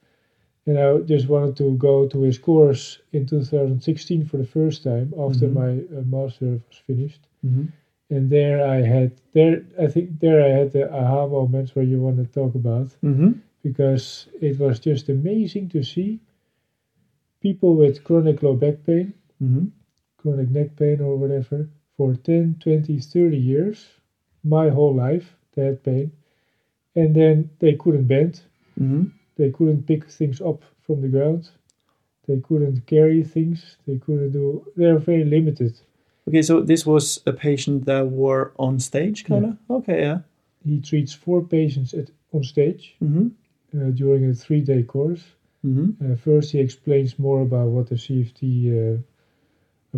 And 0.69 0.77
I 0.79 0.99
just 1.15 1.29
wanted 1.29 1.55
to 1.63 1.77
go 1.77 2.09
to 2.09 2.23
his 2.23 2.39
course 2.39 2.99
in 3.13 3.25
2016 3.25 4.25
for 4.27 4.37
the 4.39 4.45
first 4.59 4.83
time 4.83 5.15
after 5.27 5.47
Mhm. 5.49 5.55
my 5.63 5.71
uh, 5.97 6.03
master 6.17 6.51
was 6.69 6.79
finished 6.87 7.23
Mhm. 7.47 7.69
And 8.11 8.31
there 8.31 8.65
I 8.67 8.77
had 8.83 9.11
there 9.33 9.63
I 9.79 9.87
think 9.89 10.21
there 10.21 10.41
I 10.45 10.49
had 10.59 10.71
the 10.73 10.85
aha 10.93 11.27
moments 11.27 11.75
where 11.75 11.85
you 11.85 12.01
want 12.01 12.17
to 12.19 12.27
talk 12.41 12.55
about 12.55 12.89
Mhm. 13.03 13.41
because 13.63 14.29
it 14.41 14.59
was 14.59 14.79
just 14.79 15.09
amazing 15.09 15.69
to 15.71 15.83
see 15.83 16.21
people 17.41 17.75
with 17.77 18.05
chronic 18.05 18.43
low 18.43 18.55
back 18.55 18.77
pain, 18.85 19.13
Mhm. 19.43 19.71
chronic 20.19 20.51
neck 20.51 20.77
pain 20.77 21.01
or 21.01 21.17
whatever 21.17 21.69
for 21.97 22.15
10, 22.15 22.57
20, 22.61 22.99
30 22.99 23.39
years, 23.39 23.79
my 24.45 24.69
whole 24.69 24.95
life 24.95 25.37
they 25.55 25.65
had 25.67 25.83
pain 25.83 26.11
and 26.95 27.15
then 27.15 27.49
they 27.59 27.75
couldn't 27.75 28.07
bend, 28.07 28.43
Mhm. 28.79 29.11
they 29.37 29.51
couldn't 29.51 29.87
pick 29.87 30.05
things 30.11 30.41
up 30.41 30.63
from 30.81 31.01
the 31.01 31.09
ground. 31.09 31.51
They 32.27 32.41
couldn't 32.41 32.87
carry 32.87 33.23
things. 33.23 33.77
They 33.87 33.99
couldn't 33.99 34.33
do. 34.33 34.65
They're 34.77 34.99
very 34.99 35.25
limited. 35.25 35.75
Okay, 36.29 36.43
so 36.43 36.61
this 36.61 36.85
was 36.85 37.21
a 37.27 37.33
patient 37.33 37.85
that 37.87 38.11
were 38.11 38.53
on 38.59 38.81
stage, 38.81 39.25
kind 39.25 39.45
of. 39.45 39.57
Okay, 39.71 40.01
yeah. 40.01 40.19
He 40.65 40.81
treats 40.81 41.13
four 41.15 41.43
patients 41.43 41.95
at, 41.95 42.11
on 42.33 42.43
stage. 42.43 42.97
Mhm. 43.03 43.31
uh, 43.77 43.91
during 43.91 44.25
a 44.25 44.33
three 44.35 44.61
day 44.63 44.83
course. 44.83 45.25
Mhm. 45.65 45.87
Uh, 46.01 46.17
first, 46.17 46.53
he 46.53 46.59
explains 46.61 47.19
more 47.19 47.43
about 47.43 47.69
what 47.69 47.87
the 47.89 47.97
CFT 47.97 48.43
uh, 48.73 48.99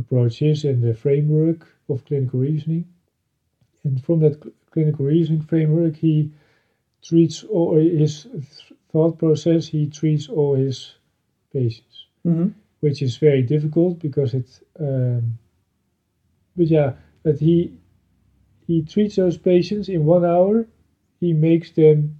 approach 0.00 0.42
is 0.42 0.64
and 0.64 0.82
the 0.82 0.94
framework 0.94 1.61
of 1.88 2.04
clinical 2.04 2.40
reasoning. 2.40 2.85
And 3.85 4.02
from 4.04 4.20
that 4.20 4.35
cl- 4.42 4.54
clinical 4.70 5.04
reasoning 5.06 5.42
framework, 5.42 5.97
he 5.97 6.30
treats 7.02 7.44
all 7.44 7.76
his 7.76 8.25
th- 8.25 8.73
thought 8.90 9.18
process, 9.18 9.68
he 9.68 9.87
treats 9.87 10.28
all 10.28 10.54
his 10.56 10.94
patients, 11.52 12.06
Mhm. 12.26 12.52
which 12.80 13.00
is 13.02 13.16
very 13.18 13.42
difficult 13.42 13.99
because 14.00 14.35
it. 14.35 14.49
Um, 14.78 15.38
but 16.59 16.67
yeah, 16.67 16.93
that 17.23 17.41
he 17.41 17.73
he 18.67 18.83
treats 18.83 19.17
those 19.17 19.38
patients 19.38 19.88
in 19.88 20.05
one 20.05 20.25
hour. 20.25 20.67
He 21.21 21.33
makes 21.33 21.71
them 21.73 22.19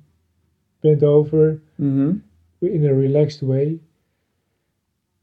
bend 0.83 1.03
over 1.03 1.61
Mhm. 1.79 2.21
in 2.63 2.85
a 2.87 2.95
relaxed 2.95 3.43
way. 3.43 3.81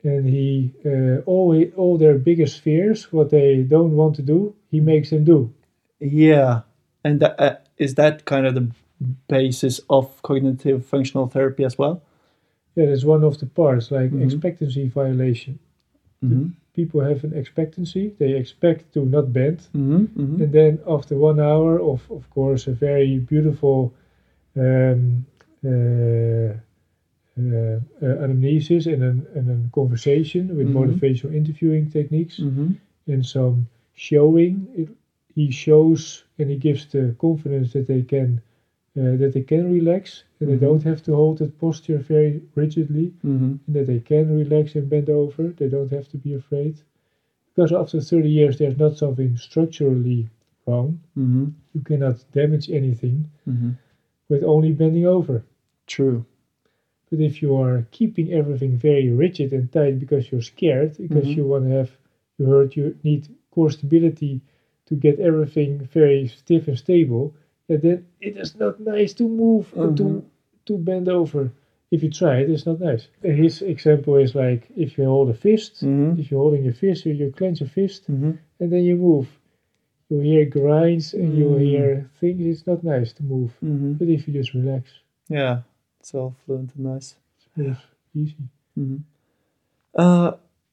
And 0.03 0.29
he 0.29 0.71
uh, 0.85 1.21
all 1.25 1.55
all 1.75 1.97
their 1.97 2.17
biggest 2.19 2.61
fears, 2.61 3.11
what 3.11 3.29
they 3.29 3.63
don't 3.63 3.95
want 3.95 4.15
to 4.17 4.21
do, 4.21 4.53
he 4.71 4.79
makes 4.79 5.09
them 5.09 5.23
do. 5.23 5.49
Yeah, 5.99 6.61
and 7.03 7.19
that, 7.21 7.39
uh, 7.39 7.55
is 7.77 7.95
that 7.95 8.25
kind 8.25 8.45
of 8.45 8.53
the 8.53 8.67
basis 9.27 9.81
of 9.89 10.21
cognitive 10.21 10.85
functional 10.85 11.27
therapy 11.27 11.63
as 11.65 11.77
well? 11.77 12.01
Yeah, 12.75 12.85
That 12.85 12.91
is 12.91 13.05
one 13.05 13.23
of 13.23 13.37
the 13.39 13.45
parts, 13.47 13.91
like 13.91 14.11
Mhm. 14.11 14.23
expectancy 14.23 14.87
violation. 14.89 15.57
Mhm. 16.21 16.51
People 16.75 17.01
have 17.01 17.23
an 17.23 17.33
expectancy; 17.41 18.05
they 18.19 18.31
expect 18.41 18.81
to 18.93 19.05
not 19.05 19.25
bend, 19.33 19.59
Mhm. 19.73 20.07
Mhm. 20.21 20.41
and 20.41 20.51
then 20.51 20.73
after 20.95 21.15
one 21.29 21.39
hour 21.39 21.73
of, 21.91 21.99
of 22.11 22.23
course, 22.37 22.67
a 22.67 22.75
very 22.87 23.19
beautiful 23.31 23.79
um, 24.57 25.25
uh, 25.65 26.53
uh, 27.37 27.79
uh, 28.01 28.23
anamnesis 28.25 28.85
and 28.93 29.03
an, 29.03 29.17
and 29.35 29.45
a 29.49 29.57
conversation 29.79 30.43
with 30.57 30.67
Mhm. 30.67 30.75
motivational 30.79 31.33
interviewing 31.41 31.85
techniques. 31.89 32.39
Mhm. 32.39 32.75
and 33.13 33.23
some 33.25 33.67
showing. 33.93 34.53
It, 34.81 34.89
he 35.35 35.51
shows 35.51 36.23
and 36.39 36.49
he 36.49 36.57
gives 36.57 36.83
the 36.87 37.13
confidence 37.19 37.69
that 37.73 37.85
they 37.87 38.01
can 38.01 38.41
uh, 38.97 39.15
that 39.21 39.33
they 39.33 39.41
can 39.53 39.65
relax 39.79 40.23
and 40.39 40.47
Mhm. 40.47 40.51
they 40.51 40.59
don't 40.67 40.83
have 40.83 41.01
to 41.03 41.11
hold 41.19 41.37
that 41.39 41.57
posture 41.65 41.97
very 42.13 42.33
rigidly 42.55 43.07
Mhm. 43.23 43.51
and 43.65 43.75
that 43.75 43.87
they 43.87 43.99
can 44.11 44.25
relax 44.41 44.75
and 44.75 44.89
bend 44.89 45.09
over. 45.09 45.43
They 45.59 45.69
don't 45.75 45.91
have 45.97 46.07
to 46.09 46.17
be 46.25 46.33
afraid 46.33 46.75
because 47.49 47.71
after 47.81 47.99
30 48.01 48.29
years 48.39 48.57
there's 48.57 48.77
not 48.85 48.97
something 49.03 49.31
structurally 49.37 50.21
wrong. 50.67 50.99
Mhm. 51.17 51.53
You 51.73 51.81
cannot 51.89 52.17
damage 52.39 52.67
anything 52.71 53.17
Mhm. 53.47 53.71
with 54.29 54.43
only 54.43 54.71
bending 54.73 55.05
over. 55.17 55.43
True. 55.87 56.25
But 57.09 57.19
if 57.19 57.41
you 57.41 57.55
are 57.55 57.85
keeping 57.91 58.31
everything 58.31 58.73
very 58.77 59.09
rigid 59.11 59.53
and 59.53 59.71
tight 59.71 59.99
because 59.99 60.31
you're 60.31 60.41
scared, 60.53 60.91
because 60.97 61.27
Mhm. 61.27 61.35
you 61.37 61.45
want 61.47 61.65
to 61.65 61.71
have, 61.71 61.91
you 62.37 62.45
heard 62.45 62.75
you 62.75 62.95
need 63.03 63.27
core 63.51 63.69
stability 63.71 64.41
to 64.87 64.95
get 64.95 65.19
everything 65.19 65.79
very 65.99 66.27
stiff 66.27 66.67
and 66.67 66.77
stable, 66.77 67.33
and 67.69 67.81
then 67.81 68.05
it 68.21 68.37
is 68.37 68.55
not 68.55 68.79
nice 68.79 69.13
to 69.15 69.27
move 69.27 69.71
and 69.75 69.97
to 69.97 70.23
to 70.67 70.77
bend 70.77 71.07
over. 71.09 71.51
If 71.91 72.01
you 72.03 72.09
try 72.09 72.39
it, 72.41 72.49
it's 72.49 72.65
not 72.65 72.79
nice. 72.79 73.07
His 73.21 73.61
example 73.61 74.15
is 74.15 74.33
like 74.35 74.67
if 74.75 74.97
you 74.97 75.05
hold 75.05 75.29
a 75.29 75.33
fist, 75.33 75.83
Mhm. 75.83 76.19
if 76.19 76.29
you're 76.31 76.41
holding 76.41 76.63
your 76.63 76.73
fist, 76.73 77.05
you, 77.05 77.13
you 77.13 77.31
clench 77.31 77.61
a 77.61 77.65
fist, 77.67 78.09
Mhm. 78.11 78.37
and 78.59 78.71
then 78.71 78.83
you 78.83 78.95
move. 78.95 79.27
You 80.09 80.19
hear 80.19 80.45
grinds 80.45 81.13
and 81.13 81.37
you 81.37 81.45
Mm. 81.45 81.61
hear 81.61 82.09
things. 82.19 82.41
It's 82.45 82.67
not 82.67 82.83
nice 82.83 83.13
to 83.13 83.23
move. 83.23 83.51
Mhm. 83.63 83.97
But 83.97 84.07
if 84.09 84.27
you 84.27 84.33
just 84.33 84.53
relax, 84.53 84.83
Yeah, 85.29 85.61
it's 85.99 86.13
all 86.13 86.35
fluent 86.45 86.71
and 86.75 86.85
nice. 86.85 87.15
it's 87.57 87.79
easy. 88.13 88.35
Mhm. 88.77 88.99
Uh, 89.93 90.31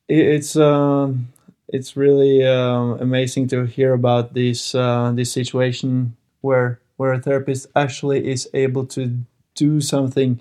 it, 0.09 0.25
it's 0.37 0.57
um, 0.57 1.29
it's 1.69 1.97
really 1.97 2.45
um, 2.45 2.99
amazing 3.01 3.49
to 3.49 3.65
hear 3.67 3.93
about 3.93 4.35
this 4.35 4.75
uh, 4.75 5.13
this 5.15 5.31
situation 5.33 6.17
where 6.43 6.81
where 6.97 7.15
a 7.15 7.21
therapist 7.21 7.67
actually 7.75 8.31
is 8.31 8.49
able 8.55 8.87
to 8.87 9.25
do 9.55 9.81
something 9.81 10.39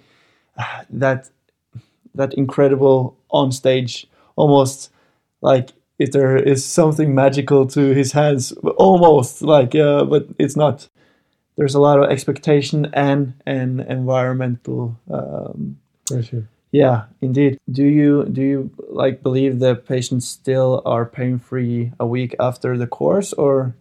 uh, 0.58 0.84
that 0.90 1.30
that 2.14 2.34
incredible 2.34 3.18
on 3.30 3.52
stage, 3.52 4.08
almost 4.36 4.92
like 5.42 5.72
if 5.98 6.12
there 6.12 6.36
is 6.36 6.66
something 6.66 7.16
magical 7.16 7.66
to 7.68 7.94
his 7.94 8.12
hands, 8.12 8.52
almost 8.78 9.42
like, 9.42 9.76
uh, 9.76 10.04
but 10.04 10.28
it's 10.38 10.56
not. 10.56 10.88
There's 11.58 11.76
a 11.76 11.80
lot 11.80 12.00
of 12.00 12.10
expectation 12.10 12.90
and 12.94 13.34
and 13.46 13.82
environmental 13.82 14.98
um, 15.10 15.78
Pressure. 16.08 16.48
yeah, 16.72 17.06
indeed. 17.22 17.60
Do 17.72 17.86
you 17.86 18.26
do 18.26 18.42
you 18.42 18.72
like 18.90 19.22
believe 19.24 19.60
the 19.60 19.76
patients 19.76 20.28
still 20.28 20.82
are 20.86 21.06
pain 21.06 21.40
free 21.40 21.92
a 22.00 22.06
week 22.06 22.36
after 22.40 22.78
the 22.78 22.88
course, 22.88 23.34
or. 23.34 23.76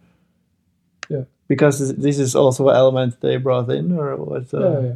Because 1.51 1.75
this- 2.05 2.19
is 2.25 2.33
also 2.43 2.61
an 2.69 2.75
element 2.83 3.11
they 3.21 3.37
brought 3.47 3.69
in, 3.79 3.85
or 3.99 4.07
what? 4.29 4.47
Uh, 4.53 4.59
yeah, 4.61 4.95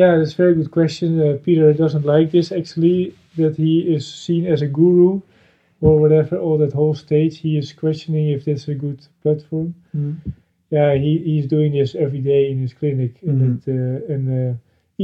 yeah. 0.00 0.10
That's 0.18 0.34
a 0.36 0.42
very 0.44 0.54
good 0.60 0.70
question. 0.80 1.08
Uh, 1.20 1.24
Peter 1.46 1.68
doesn't 1.82 2.06
like 2.14 2.28
this 2.36 2.48
actually, 2.58 3.00
that 3.40 3.54
he 3.64 3.74
is 3.96 4.04
seen 4.26 4.42
as 4.54 4.60
a 4.62 4.70
guru 4.78 5.12
or 5.86 5.94
whatever, 6.02 6.36
or 6.46 6.54
that 6.62 6.72
whole 6.80 6.94
stage. 7.06 7.34
He 7.46 7.52
is 7.62 7.68
questioning 7.84 8.26
if 8.36 8.40
this 8.44 8.58
is 8.62 8.68
a 8.76 8.78
good 8.86 9.00
platform. 9.22 9.68
Mhm. 9.96 10.14
Yeah, 10.76 10.90
he, 11.04 11.12
he's 11.30 11.46
doing 11.56 11.70
this 11.78 11.90
every 12.04 12.22
day 12.32 12.42
in 12.52 12.56
his 12.64 12.72
clinic. 12.80 13.12
Mhm. 13.22 13.30
And, 13.30 13.42
it, 13.58 13.62
uh, 13.78 14.12
and 14.14 14.22
uh, 14.40 14.52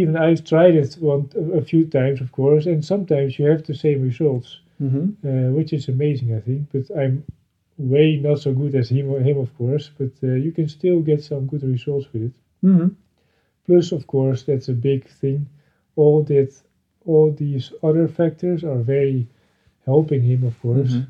even 0.00 0.14
I've 0.26 0.42
tried 0.52 0.74
it 0.82 0.90
one, 1.12 1.22
a 1.60 1.62
few 1.70 1.82
times, 1.98 2.18
of 2.24 2.28
course, 2.38 2.64
and 2.70 2.80
sometimes 2.92 3.30
you 3.38 3.44
have 3.52 3.62
the 3.70 3.74
same 3.84 4.00
results, 4.10 4.48
Mhm. 4.86 5.04
uh, 5.28 5.48
which 5.56 5.70
is 5.78 5.88
amazing, 5.96 6.28
I 6.38 6.40
think. 6.46 6.60
But 6.74 6.84
I'm 7.02 7.14
way 7.78 8.16
not 8.16 8.38
so 8.40 8.52
good 8.52 8.74
as 8.74 8.88
him, 8.90 9.10
him 9.22 9.38
of 9.38 9.56
course, 9.58 9.90
but 9.98 10.10
uh, 10.22 10.34
you 10.34 10.52
can 10.52 10.68
still 10.68 11.00
get 11.00 11.22
some 11.22 11.46
good 11.46 11.62
results 11.62 12.06
with 12.12 12.22
it. 12.24 12.32
Mhm. 12.64 12.94
Plus, 13.66 13.92
of 13.92 14.06
course, 14.06 14.44
that's 14.44 14.68
a 14.68 14.72
big 14.74 15.06
thing. 15.08 15.46
All 15.96 16.22
that, 16.24 16.52
all 17.06 17.30
these 17.32 17.72
other 17.82 18.08
factors 18.08 18.64
are 18.64 18.78
very 18.78 19.26
helping 19.84 20.22
him, 20.22 20.44
of 20.44 20.60
course. 20.62 20.92
Mhm. 20.94 21.06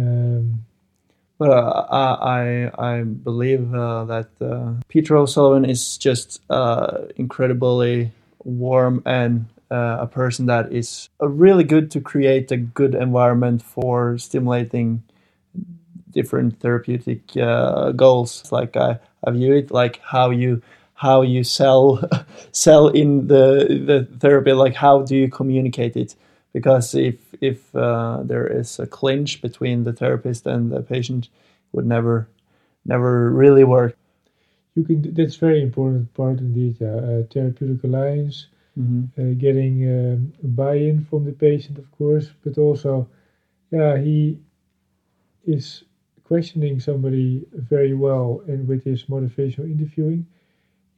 Um, 0.00 0.64
But 1.38 1.50
uh, 1.50 2.16
I 2.20 2.70
I 2.78 3.02
believe 3.04 3.72
uh, 3.74 4.04
that 4.06 4.28
uh, 4.40 4.72
Peter 4.88 5.16
O'Sullivan 5.16 5.64
is 5.64 5.96
just 5.96 6.40
uh, 6.50 7.06
incredibly 7.16 8.10
warm 8.44 9.02
and 9.06 9.46
uh, 9.70 9.98
a 10.00 10.06
person 10.06 10.46
that 10.46 10.72
is 10.72 11.08
uh, 11.22 11.28
really 11.28 11.62
good 11.64 11.90
to 11.92 12.00
create 12.00 12.50
a 12.50 12.56
good 12.56 12.94
environment 12.94 13.62
for 13.62 14.18
stimulating 14.18 15.02
different 16.12 16.60
therapeutic 16.60 17.36
uh, 17.36 17.92
goals. 17.92 18.50
Like 18.52 18.76
I, 18.76 18.98
I 19.24 19.30
view 19.30 19.54
it 19.54 19.70
like 19.70 20.00
how 20.02 20.30
you 20.30 20.62
how 20.94 21.22
you 21.22 21.44
sell 21.44 22.02
sell 22.52 22.88
in 22.88 23.28
the 23.28 23.66
the 23.86 24.18
therapy. 24.18 24.52
Like 24.52 24.74
how 24.74 25.02
do 25.02 25.16
you 25.16 25.28
communicate 25.28 25.96
it? 25.96 26.14
Because 26.52 26.94
if 26.94 27.16
if 27.40 27.74
uh, 27.74 28.22
there 28.24 28.46
is 28.46 28.78
a 28.78 28.86
clinch 28.86 29.42
between 29.42 29.84
the 29.84 29.92
therapist 29.92 30.46
and 30.46 30.70
the 30.70 30.82
patient, 30.82 31.26
it 31.26 31.30
would 31.76 31.86
never 31.86 32.28
never 32.84 33.30
really 33.30 33.64
work. 33.64 33.96
You 34.74 34.84
can. 34.84 35.14
That's 35.14 35.36
very 35.36 35.62
important 35.62 36.12
part 36.14 36.38
indeed. 36.38 36.76
Yeah. 36.80 36.96
Uh, 36.96 37.22
therapeutic 37.30 37.84
alliance, 37.84 38.46
hmm 38.74 39.04
uh, 39.18 39.32
getting 39.46 39.74
um, 39.96 40.32
buy-in 40.42 41.04
from 41.04 41.24
the 41.24 41.32
patient, 41.32 41.78
of 41.78 41.90
course, 41.98 42.30
but 42.44 42.58
also, 42.58 43.08
yeah, 43.70 43.96
he 43.98 44.38
is 45.46 45.84
questioning 46.28 46.80
somebody 46.80 47.44
very 47.72 47.94
well, 47.94 48.42
and 48.48 48.68
with 48.68 48.82
his 48.84 49.04
motivational 49.14 49.70
interviewing, 49.76 50.26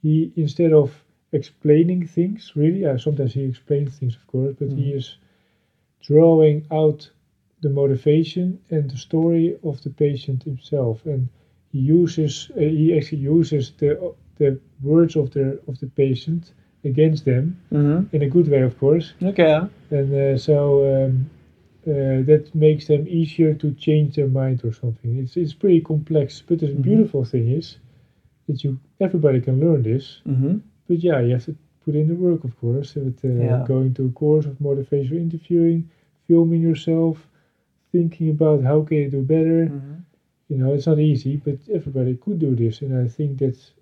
he 0.02 0.32
instead 0.36 0.72
of 0.72 0.88
explaining 1.32 2.06
things, 2.06 2.52
really, 2.56 2.84
uh, 2.86 2.98
sometimes 2.98 3.34
he 3.34 3.44
explains 3.44 3.98
things, 3.98 4.16
of 4.16 4.26
course, 4.32 4.54
but 4.60 4.72
he 4.72 4.86
Mhm. 4.92 4.96
is 4.98 5.06
drawing 6.02 6.64
out 6.70 7.10
the 7.62 7.70
motivation 7.70 8.58
and 8.70 8.90
the 8.90 8.96
story 8.96 9.56
of 9.62 9.82
the 9.82 9.90
patient 9.90 10.42
himself, 10.44 11.04
and 11.06 11.28
he 11.72 11.78
uses 11.78 12.50
uh, 12.56 12.60
he 12.60 12.86
actually 12.96 13.22
uses 13.38 13.72
the 13.78 13.90
the 14.38 14.58
words 14.82 15.14
of 15.16 15.30
the 15.36 15.46
of 15.68 15.78
the 15.80 15.86
patient 16.04 16.52
against 16.84 17.24
them 17.24 17.44
hmm 17.70 18.00
in 18.12 18.22
a 18.22 18.28
good 18.34 18.48
way, 18.48 18.62
of 18.62 18.74
course, 18.78 19.14
Okay. 19.22 19.60
and 19.90 20.08
uh, 20.14 20.36
so 20.38 20.56
um, 20.92 21.12
uh, 21.86 22.22
that 22.30 22.50
makes 22.54 22.86
them 22.86 23.06
easier 23.08 23.54
to 23.54 23.72
change 23.72 24.14
their 24.16 24.28
mind 24.28 24.64
or 24.64 24.72
something. 24.72 25.16
It's 25.18 25.36
it's 25.36 25.54
pretty 25.54 25.80
complex, 25.80 26.42
but 26.46 26.58
the 26.60 26.66
Mhm. 26.68 26.82
beautiful 26.82 27.24
thing 27.24 27.48
is 27.48 27.78
that 28.46 28.62
you 28.64 28.78
everybody 29.00 29.40
can 29.40 29.58
learn 29.60 29.82
this. 29.82 30.22
hmm 30.24 30.56
But 30.88 30.98
yeah, 31.04 31.20
you 31.20 31.32
have 31.32 31.44
to 31.46 31.54
put 31.84 31.94
in 31.94 32.08
the 32.08 32.14
work, 32.14 32.44
of 32.44 32.54
course, 32.60 32.94
with 32.96 33.24
uh, 33.24 33.28
Yeah. 33.28 33.64
going 33.72 33.92
to 33.94 34.06
a 34.06 34.10
course 34.22 34.46
of 34.46 34.58
motivational 34.58 35.20
interviewing, 35.26 35.84
filming 36.28 36.62
yourself, 36.62 37.28
thinking 37.92 38.28
about 38.30 38.62
how 38.62 38.82
can 38.84 38.98
you 38.98 39.10
do 39.10 39.22
better. 39.22 39.66
hmm 39.68 39.96
You 40.50 40.58
know, 40.58 40.72
it's 40.74 40.86
not 40.86 40.98
easy, 40.98 41.36
but 41.46 41.58
everybody 41.78 42.14
could 42.16 42.38
do 42.38 42.54
this, 42.56 42.82
and 42.82 42.92
I 43.04 43.08
think 43.08 43.38
that's 43.38 43.72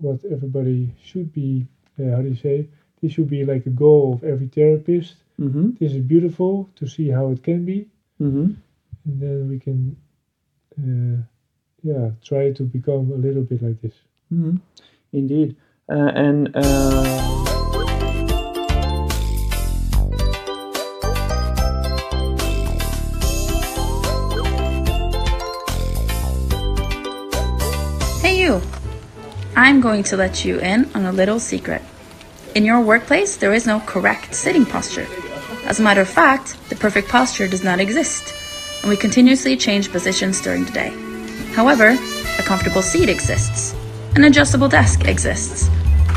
what 0.00 0.24
everybody 0.24 0.90
should 1.02 1.32
be. 1.32 1.66
Uh, 1.98 2.10
how 2.16 2.22
do 2.22 2.28
you 2.28 2.36
say? 2.36 2.68
This 3.00 3.12
should 3.12 3.28
be 3.28 3.44
like 3.44 3.66
a 3.66 3.70
goal 3.84 4.14
of 4.14 4.24
every 4.24 4.48
therapist. 4.48 5.23
Hmm 5.38 5.70
This 5.80 5.92
is 5.92 6.02
beautiful 6.02 6.70
to 6.76 6.86
see 6.86 7.08
how 7.08 7.30
it 7.30 7.42
can 7.42 7.64
be, 7.64 7.88
hmm 8.18 8.52
and 9.06 9.20
then 9.20 9.48
we 9.48 9.58
can, 9.58 9.96
uh, 10.78 11.22
yeah, 11.82 12.10
try 12.22 12.52
to 12.52 12.62
become 12.62 13.12
a 13.12 13.16
little 13.16 13.42
bit 13.42 13.62
like 13.62 13.80
this. 13.82 13.94
hmm 14.30 14.56
Indeed. 15.12 15.56
Uh, 15.90 16.10
and 16.14 16.56
uh, 16.56 17.34
Hey, 28.22 28.40
you! 28.40 28.62
I'm 29.56 29.80
going 29.80 30.02
to 30.04 30.16
let 30.16 30.44
you 30.44 30.58
in 30.60 30.90
on 30.94 31.04
a 31.04 31.12
little 31.12 31.38
secret. 31.38 31.82
In 32.54 32.64
your 32.64 32.80
workplace, 32.80 33.36
there 33.36 33.52
is 33.52 33.66
no 33.66 33.80
correct 33.80 34.34
sitting 34.34 34.64
posture. 34.64 35.06
As 35.66 35.80
a 35.80 35.82
matter 35.82 36.02
of 36.02 36.08
fact, 36.08 36.58
the 36.68 36.76
perfect 36.76 37.08
posture 37.08 37.48
does 37.48 37.64
not 37.64 37.80
exist, 37.80 38.34
and 38.82 38.90
we 38.90 38.98
continuously 38.98 39.56
change 39.56 39.90
positions 39.90 40.42
during 40.42 40.66
the 40.66 40.72
day. 40.72 40.90
However, 41.54 41.96
a 42.38 42.42
comfortable 42.42 42.82
seat 42.82 43.08
exists, 43.08 43.74
an 44.14 44.24
adjustable 44.24 44.68
desk 44.68 45.06
exists, 45.08 45.70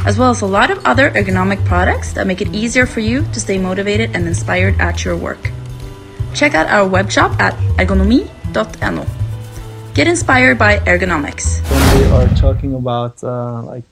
as 0.05 0.17
well 0.17 0.31
as 0.31 0.41
a 0.41 0.45
lot 0.45 0.69
of 0.69 0.85
other 0.85 1.11
ergonomic 1.11 1.63
products 1.63 2.11
that 2.11 2.27
make 2.27 2.41
it 2.41 2.53
easier 2.53 2.85
for 2.85 2.99
you 2.99 3.23
to 3.31 3.39
stay 3.39 3.57
motivated 3.57 4.13
and 4.13 4.27
inspired 4.27 4.79
at 4.81 5.05
your 5.05 5.15
work. 5.15 5.51
Check 6.33 6.53
out 6.53 6.67
our 6.67 6.85
web 6.85 7.09
shop 7.09 7.39
at 7.39 7.53
ergonomi.no. 7.77 9.05
Get 9.93 10.07
inspired 10.07 10.59
by 10.59 10.79
ergonomics. 10.79 11.61
when 11.71 12.01
we 12.01 12.05
are 12.11 12.27
talking 12.35 12.75
about 12.75 13.23
uh, 13.23 13.63
like 13.63 13.85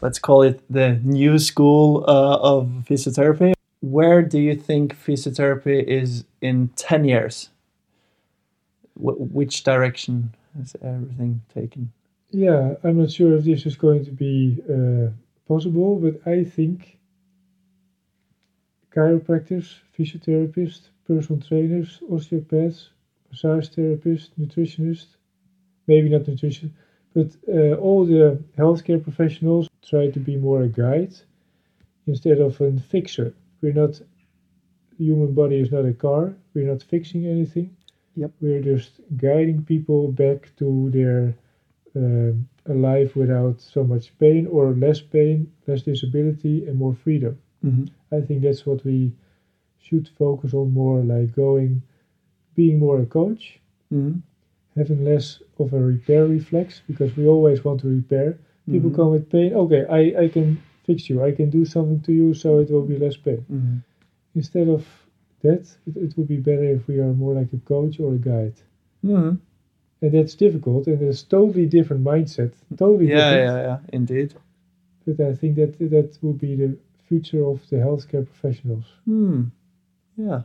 let's 0.00 0.18
call 0.18 0.42
it 0.42 0.60
the 0.70 0.98
new 1.04 1.38
school 1.38 2.04
uh, 2.08 2.38
of 2.40 2.68
physiotherapy 2.88 3.55
where 3.90 4.22
do 4.22 4.38
you 4.38 4.54
think 4.54 4.94
physiotherapy 4.94 5.82
is 5.82 6.24
in 6.40 6.68
10 6.76 7.04
years 7.04 7.50
Wh- 8.94 9.20
which 9.38 9.62
direction 9.64 10.34
has 10.56 10.76
everything 10.82 11.42
taken 11.54 11.92
Yeah, 12.30 12.74
I'm 12.82 12.98
not 13.00 13.10
sure 13.10 13.36
if 13.36 13.44
this 13.44 13.66
is 13.66 13.76
going 13.76 14.04
to 14.04 14.10
be 14.10 14.58
uh, 14.76 15.10
possible, 15.46 15.96
but 16.04 16.14
I 16.26 16.44
think 16.44 16.98
chiropractors, 18.94 19.68
physiotherapists, 19.96 20.88
personal 21.06 21.40
trainers, 21.40 22.00
osteopaths, 22.10 22.90
massage 23.30 23.68
therapists, 23.68 24.30
nutritionists, 24.40 25.16
maybe 25.86 26.08
not 26.08 26.26
nutrition, 26.26 26.74
but 27.14 27.28
uh, 27.48 27.74
all 27.74 28.04
the 28.04 28.42
healthcare 28.58 29.02
professionals 29.02 29.68
try 29.86 30.10
to 30.10 30.18
be 30.18 30.36
more 30.36 30.62
a 30.62 30.68
guide 30.68 31.14
instead 32.06 32.40
of 32.40 32.60
a 32.60 32.72
fixer. 32.80 33.34
We're 33.60 33.72
not, 33.72 33.92
the 34.98 35.04
human 35.04 35.34
body 35.34 35.56
is 35.60 35.70
not 35.72 35.84
a 35.86 35.92
car, 35.92 36.34
we're 36.54 36.70
not 36.72 36.82
fixing 36.82 37.26
anything. 37.26 37.76
Yep. 38.16 38.30
We're 38.40 38.62
just 38.62 38.92
guiding 39.16 39.62
people 39.64 40.10
back 40.12 40.50
to 40.56 40.90
their 40.90 41.34
um, 41.94 42.48
a 42.66 42.74
life 42.74 43.14
without 43.16 43.60
so 43.60 43.84
much 43.84 44.16
pain 44.18 44.46
or 44.46 44.72
less 44.72 45.00
pain, 45.00 45.52
less 45.66 45.82
disability, 45.82 46.66
and 46.66 46.76
more 46.78 46.94
freedom. 46.94 47.38
mm-hmm. 47.64 47.84
I 48.14 48.20
think 48.20 48.42
that's 48.42 48.64
what 48.66 48.84
we 48.84 49.12
should 49.78 50.08
focus 50.18 50.52
on 50.54 50.72
more, 50.72 51.00
like 51.00 51.34
going, 51.34 51.82
being 52.54 52.78
more 52.78 53.00
a 53.00 53.06
coach, 53.06 53.60
Mm-hmm. 53.94 54.18
having 54.76 55.04
less 55.04 55.40
of 55.60 55.72
a 55.72 55.78
repair 55.80 56.26
reflex 56.26 56.82
because 56.88 57.16
we 57.16 57.26
always 57.26 57.64
want 57.64 57.80
to 57.82 57.88
repair. 57.88 58.38
People 58.70 58.90
Mhm. 58.90 58.96
come 58.96 59.10
with 59.12 59.30
pain. 59.30 59.54
Okay, 59.54 59.84
I, 59.88 60.22
I 60.24 60.28
can 60.28 60.58
fix 60.86 60.98
you. 61.10 61.16
I 61.28 61.32
can 61.38 61.48
do 61.50 61.64
something 61.64 62.00
to 62.06 62.12
you 62.20 62.28
so 62.34 62.48
it 62.62 62.70
will 62.70 62.86
be 62.92 62.98
less 63.04 63.16
pain. 63.26 63.42
Mm-hmm. 63.52 63.76
Instead 64.40 64.68
of 64.76 64.82
that, 65.44 65.64
it, 65.86 65.94
it 66.06 66.10
would 66.16 66.28
be 66.28 66.40
better 66.50 66.64
if 66.76 66.82
we 66.88 66.96
are 67.04 67.12
more 67.24 67.34
like 67.40 67.52
a 67.52 67.60
coach 67.72 67.94
or 68.00 68.10
a 68.14 68.18
guide. 68.32 68.58
Mm-hmm. 69.04 69.34
And 70.02 70.10
that's 70.14 70.34
difficult, 70.34 70.86
and 70.88 71.00
it's 71.02 71.22
totally 71.22 71.66
different 71.66 72.02
mindset. 72.04 72.52
Totally 72.76 73.08
yeah 73.08 73.30
different. 73.30 73.46
yeah 73.48 73.58
yeah 73.68 73.78
indeed 73.98 74.30
But 75.06 75.20
I 75.30 75.34
think 75.40 75.52
that 75.56 75.72
that 75.94 76.08
will 76.22 76.38
be 76.46 76.52
the 76.62 76.70
future 77.08 77.44
of 77.52 77.58
the 77.70 77.76
healthcare 77.86 78.24
professionals. 78.32 78.86
hmm 79.04 79.40
yeah 80.26 80.42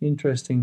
interesting 0.00 0.60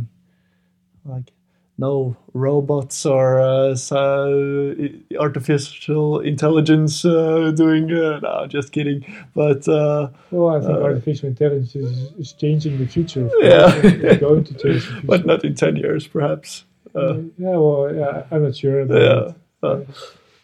like 1.13 1.29
no 1.77 2.15
robots 2.33 3.05
or 3.05 3.39
uh, 3.39 3.75
so 3.75 4.75
artificial 5.19 6.19
intelligence 6.19 7.03
uh, 7.05 7.51
doing 7.55 7.91
uh, 7.91 8.19
no 8.19 8.45
just 8.47 8.71
kidding. 8.71 9.03
But 9.35 9.67
uh, 9.67 10.09
Well, 10.31 10.55
I 10.55 10.59
think 10.59 10.77
Uh, 10.79 10.83
artificial 10.83 11.29
intelligence 11.29 11.75
is, 11.75 12.11
is 12.19 12.33
changing 12.33 12.77
the 12.77 12.85
future. 12.87 13.25
Of 13.25 13.31
Yeah. 13.41 13.73
It's 13.83 14.19
going 14.27 14.43
to 14.45 14.53
change 14.53 14.83
but 15.03 15.25
not 15.25 15.43
in 15.43 15.55
10 15.55 15.75
years 15.77 16.07
perhaps. 16.07 16.65
Uh, 16.95 16.99
Uh, 16.99 17.17
yeah, 17.37 17.57
well, 17.57 17.95
yeah, 17.95 18.23
I'm 18.31 18.43
not 18.43 18.55
sure 18.55 18.81
about 18.81 19.01
yeah 19.01 19.33
uh, 19.67 19.81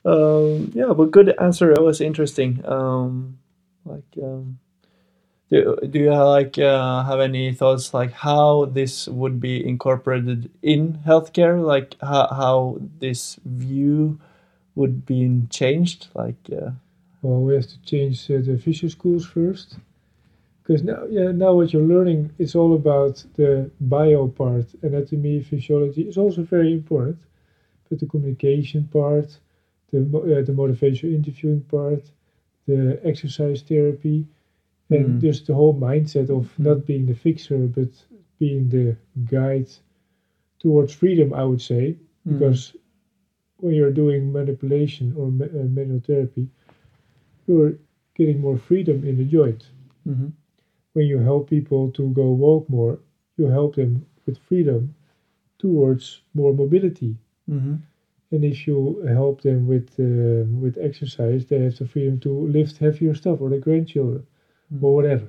um, 0.06 0.72
yeah 0.74 0.94
but 0.98 1.12
good 1.12 1.30
answer. 1.40 1.72
It 1.72 1.82
was 1.82 2.02
interesting. 2.02 2.62
Um, 2.66 3.38
like 3.86 4.10
um, 4.24 4.58
do, 5.50 5.78
do 5.90 6.00
you 6.00 6.14
like 6.14 6.58
uh, 6.60 7.04
have 7.04 7.20
any 7.20 7.54
thoughts 7.54 7.94
like 7.94 8.12
how 8.12 8.66
this 8.66 9.08
would 9.08 9.40
be 9.40 9.66
incorporated 9.66 10.52
in 10.62 11.00
healthcare? 11.06 11.64
Like 11.64 11.96
how, 12.02 12.28
how 12.28 12.78
this 13.00 13.40
view 13.46 14.20
would 14.76 15.06
be 15.06 15.42
changed? 15.50 16.08
Like 16.14 16.38
uh, 16.52 16.72
Well, 17.22 17.42
we 17.42 17.56
have 17.56 17.68
to 17.68 17.82
change 17.82 18.30
uh, 18.30 18.40
the 18.42 18.58
physio 18.58 18.90
schools 18.90 19.26
first. 19.26 19.78
Because 20.64 20.84
now, 20.84 21.04
yeah, 21.10 21.32
now 21.32 21.54
what 21.54 21.74
you're 21.74 21.82
learning 21.82 22.32
is 22.38 22.54
all 22.54 22.76
about 22.76 23.24
the 23.36 23.72
bio 23.82 24.28
part, 24.28 24.68
anatomy, 24.84 25.42
physiology 25.42 26.04
is 26.04 26.16
also 26.16 26.44
very 26.44 26.72
important, 26.74 27.18
but 27.90 28.00
the 28.00 28.06
communication 28.06 28.84
part, 28.84 29.40
the 29.92 30.00
uh, 30.00 30.44
the 30.46 30.54
motivational 30.54 31.16
interviewing 31.16 31.62
part, 31.62 32.04
the 32.68 33.00
exercise 33.04 33.64
therapy, 33.64 34.28
and 34.90 35.18
Mhm. 35.18 35.22
just 35.22 35.46
the 35.48 35.54
whole 35.56 35.74
mindset 35.76 36.30
of 36.30 36.58
Mhm. 36.58 36.64
not 36.66 36.86
being 36.86 37.06
the 37.06 37.14
fixer 37.16 37.68
but 37.68 37.92
being 38.40 38.70
the 38.70 38.96
guide 39.26 39.70
towards 40.60 40.94
freedom. 40.94 41.34
I 41.34 41.44
would 41.46 41.62
say 41.62 41.96
mm, 42.26 42.32
because 42.32 42.76
when 43.60 43.74
you're 43.76 43.92
doing 44.04 44.32
manipulation 44.32 45.14
or 45.18 45.32
ma- 45.32 45.46
uh, 45.60 45.66
manual 45.78 46.00
therapy, 46.00 46.48
you're 47.48 47.74
getting 48.16 48.40
more 48.40 48.58
freedom 48.58 49.04
in 49.04 49.18
the 49.18 49.26
joint. 49.26 49.72
hmm 50.06 50.28
When 50.94 51.06
you 51.08 51.20
help 51.20 51.50
people 51.50 51.90
to 51.92 52.10
go 52.12 52.32
walk 52.32 52.70
more, 52.70 53.00
you 53.38 53.48
help 53.48 53.76
them 53.76 54.06
with 54.26 54.38
freedom 54.38 54.94
towards 55.58 56.22
more 56.34 56.54
mobility. 56.54 57.16
hmm 57.48 57.76
And 58.32 58.44
if 58.44 58.68
you 58.68 59.00
help 59.08 59.42
them 59.42 59.68
with 59.68 60.00
uh, 60.00 60.46
with 60.64 60.78
exercise, 60.78 61.46
they 61.46 61.60
have 61.60 61.78
the 61.78 61.86
freedom 61.86 62.20
to 62.20 62.32
lift 62.58 62.78
heavier 62.78 63.14
stuff, 63.14 63.40
or 63.42 63.50
their 63.50 63.60
grandchildren, 63.68 64.24
Mm. 64.24 64.39
Or 64.82 64.96
whatever. 64.96 65.28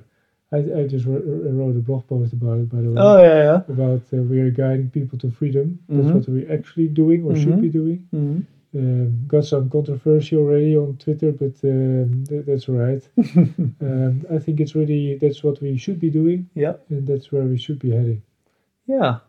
I, 0.53 0.57
I 0.81 0.87
just 0.87 1.05
wr- 1.05 1.25
wr- 1.31 1.49
wrote 1.57 1.75
a 1.77 1.79
blog 1.79 2.07
post 2.07 2.33
about 2.33 2.59
it, 2.59 2.69
by 2.69 2.81
the 2.81 2.89
way, 2.91 2.95
Oh 2.97 3.17
yeah, 3.21 3.43
yeah. 3.43 3.73
about 3.73 4.01
uh, 4.13 4.17
we 4.17 4.39
are 4.41 4.51
guiding 4.51 4.89
people 4.89 5.17
to 5.19 5.31
freedom. 5.31 5.79
That's 5.87 6.07
Mhm. 6.09 6.13
what 6.15 6.27
we're 6.29 6.51
actually 6.51 6.87
doing 6.89 7.23
or 7.23 7.35
should 7.35 7.55
Mhm. 7.57 7.61
be 7.61 7.69
doing. 7.69 7.99
hmm 8.11 8.39
Um, 8.73 9.25
got 9.27 9.43
some 9.45 9.69
controversy 9.69 10.35
already 10.37 10.77
on 10.77 10.95
Twitter, 10.97 11.31
but 11.33 11.55
um, 11.63 12.23
th- 12.29 12.45
that's 12.45 12.69
all 12.69 12.75
right. 12.87 13.03
um, 13.81 14.25
I 14.35 14.37
think 14.39 14.59
it's 14.61 14.75
really 14.75 15.17
that's 15.21 15.43
what 15.43 15.61
we 15.61 15.77
should 15.77 15.99
be 15.99 16.09
doing, 16.09 16.49
yeah. 16.55 16.75
and 16.89 17.05
that's 17.05 17.31
where 17.33 17.43
we 17.53 17.57
should 17.57 17.79
be 17.79 17.91
heading. 17.91 18.21
Yeah. 18.87 19.19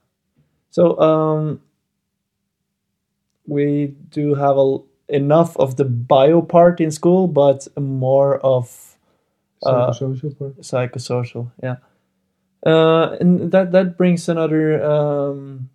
So 0.70 0.82
um, 1.00 1.60
we 3.46 3.94
do 4.10 4.34
have 4.34 4.56
a, 4.56 4.78
enough 5.08 5.56
of 5.56 5.76
the 5.76 5.84
bio 5.84 6.42
part 6.42 6.80
in 6.80 6.90
school, 6.90 7.26
but 7.28 7.66
more 7.78 8.38
of 8.38 8.91
Psychosocial 9.62 10.38
part. 10.38 10.56
psychosocial. 10.60 11.50
Yeah. 11.62 11.76
Uh, 12.64 13.16
and 13.20 13.50
that 13.50 13.72
that 13.72 13.96
brings 13.96 14.28
another 14.28 14.82
um, 14.84 15.68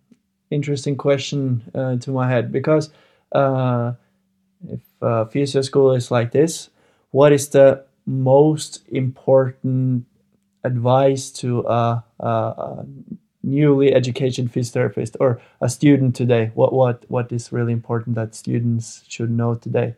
interesting 0.50 0.96
question 0.96 1.62
uh, 1.74 1.96
to 1.96 2.10
my 2.10 2.28
head 2.28 2.50
because 2.50 2.90
uh, 3.32 3.92
if 4.68 4.80
uh, 5.02 5.24
physio 5.26 5.62
school 5.62 5.92
is 5.92 6.10
like 6.10 6.32
this, 6.32 6.70
what 7.10 7.32
is 7.32 7.48
the 7.50 7.84
most 8.06 8.82
important 8.88 10.06
advice 10.64 11.30
to 11.30 11.60
a, 11.66 12.04
a, 12.20 12.26
a 12.26 12.86
newly 13.42 13.92
educated 13.92 14.50
physiotherapist 14.50 15.16
or 15.20 15.40
a 15.60 15.68
student 15.68 16.16
today? 16.16 16.50
What 16.54 16.72
what 16.72 17.04
what 17.08 17.30
is 17.32 17.52
really 17.52 17.72
important 17.72 18.16
that 18.16 18.34
students 18.34 19.02
should 19.08 19.30
know 19.30 19.54
today? 19.54 19.94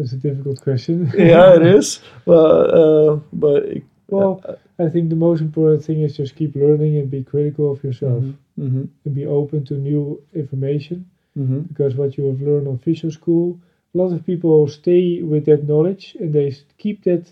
That's 0.00 0.14
a 0.14 0.16
difficult 0.16 0.62
question. 0.62 1.12
yeah, 1.14 1.56
it 1.56 1.62
is. 1.78 2.00
But 2.24 2.66
uh, 2.84 3.20
but 3.32 3.64
Well, 4.08 4.42
I 4.78 4.88
think 4.88 5.10
the 5.10 5.16
most 5.28 5.40
important 5.42 5.84
thing 5.84 6.00
is 6.02 6.16
just 6.16 6.36
keep 6.36 6.56
learning 6.56 6.96
and 6.98 7.10
be 7.10 7.22
critical 7.24 7.72
of 7.72 7.84
yourself 7.84 8.24
hmm 8.56 8.84
and 9.04 9.14
be 9.14 9.26
open 9.26 9.64
to 9.66 9.74
new 9.74 10.04
information 10.34 10.98
hmm 11.34 11.60
because 11.70 11.94
what 12.00 12.16
you 12.18 12.24
have 12.30 12.40
learned 12.48 12.68
on 12.68 12.78
physio 12.78 13.10
school, 13.10 13.58
a 13.94 13.98
lot 13.98 14.12
of 14.12 14.24
people 14.26 14.68
stay 14.68 15.22
with 15.22 15.44
that 15.46 15.62
knowledge 15.70 16.16
and 16.20 16.32
they 16.34 16.48
keep 16.78 17.04
that 17.04 17.24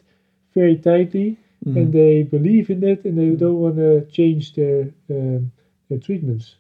very 0.54 0.76
tightly 0.76 1.28
Mm-hmm. 1.66 1.78
and 1.78 1.92
they 1.92 2.22
believe 2.22 2.70
in 2.70 2.85
it 2.85 3.04
and 3.04 3.18
they 3.18 3.31
don't 3.44 3.61
want 3.64 3.76
to 3.76 3.90
change 4.18 4.54
their 4.59 4.81
um, 5.11 5.50
their 5.88 5.98
treatments, 5.98 6.54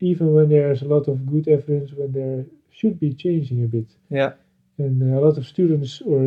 even 0.00 0.32
when 0.34 0.48
there's 0.48 0.82
a 0.82 0.86
lot 0.94 1.06
of 1.08 1.26
good 1.32 1.46
evidence 1.48 1.92
when 1.98 2.12
there 2.12 2.46
should 2.78 2.98
be 2.98 3.12
changing 3.24 3.62
a 3.64 3.66
bit. 3.66 3.88
Yeah. 4.10 4.32
And 4.84 4.96
uh, 5.02 5.18
a 5.18 5.20
lot 5.24 5.36
of 5.38 5.44
students 5.54 5.92
or 6.10 6.20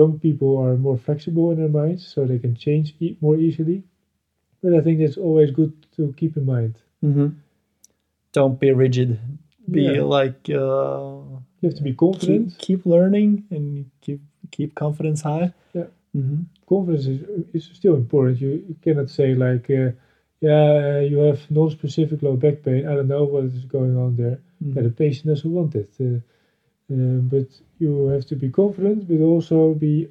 young 0.00 0.12
people 0.18 0.52
are 0.64 0.76
more 0.86 0.98
flexible 1.06 1.46
in 1.52 1.56
their 1.60 1.74
minds, 1.82 2.02
so 2.12 2.18
they 2.26 2.38
can 2.44 2.54
change 2.66 2.86
e- 3.04 3.16
more 3.20 3.36
easily. 3.46 3.78
But 4.62 4.72
I 4.78 4.80
think 4.84 5.00
it's 5.00 5.16
always 5.26 5.50
good 5.60 5.72
to 5.96 6.02
keep 6.20 6.32
in 6.36 6.44
mind. 6.54 6.74
hmm 7.00 7.28
Don't 8.32 8.58
be 8.60 8.70
rigid. 8.72 9.18
Be 9.70 9.82
Yeah. 9.82 10.02
like 10.02 10.48
uh, 10.50 11.40
You 11.60 11.68
have 11.68 11.74
to 11.80 11.82
be 11.82 11.94
confident. 11.94 12.54
keep 12.58 12.80
learning 12.86 13.44
and 13.50 13.66
keep 14.04 14.20
keep 14.54 14.70
confidence 14.74 15.20
high. 15.22 15.48
Yeah. 15.74 15.88
hmm 16.12 16.40
Confidence 16.68 17.06
is, 17.06 17.20
is 17.56 17.64
still 17.80 17.94
important. 17.94 18.40
You, 18.40 18.50
you 18.68 18.76
cannot 18.84 19.08
say 19.18 19.28
like, 19.46 19.66
uh, 19.70 19.90
yeah, 20.40 21.00
you 21.10 21.18
have 21.28 21.40
non-specific 21.50 22.18
low 22.22 22.36
back 22.36 22.56
pain. 22.66 22.86
I 22.88 22.92
don't 22.96 23.08
know 23.14 23.24
what 23.32 23.44
is 23.44 23.64
going 23.76 23.96
on 24.04 24.10
there. 24.16 24.38
Yeah, 24.60 24.82
the 24.82 24.90
patient 25.04 25.26
doesn't 25.32 25.52
want 25.58 25.74
it. 25.74 25.90
Uh, 26.00 26.18
but 26.88 27.48
you 27.78 28.06
have 28.08 28.26
to 28.26 28.36
be 28.36 28.48
confident, 28.50 29.06
but 29.08 29.20
also 29.20 29.74
be 29.74 30.08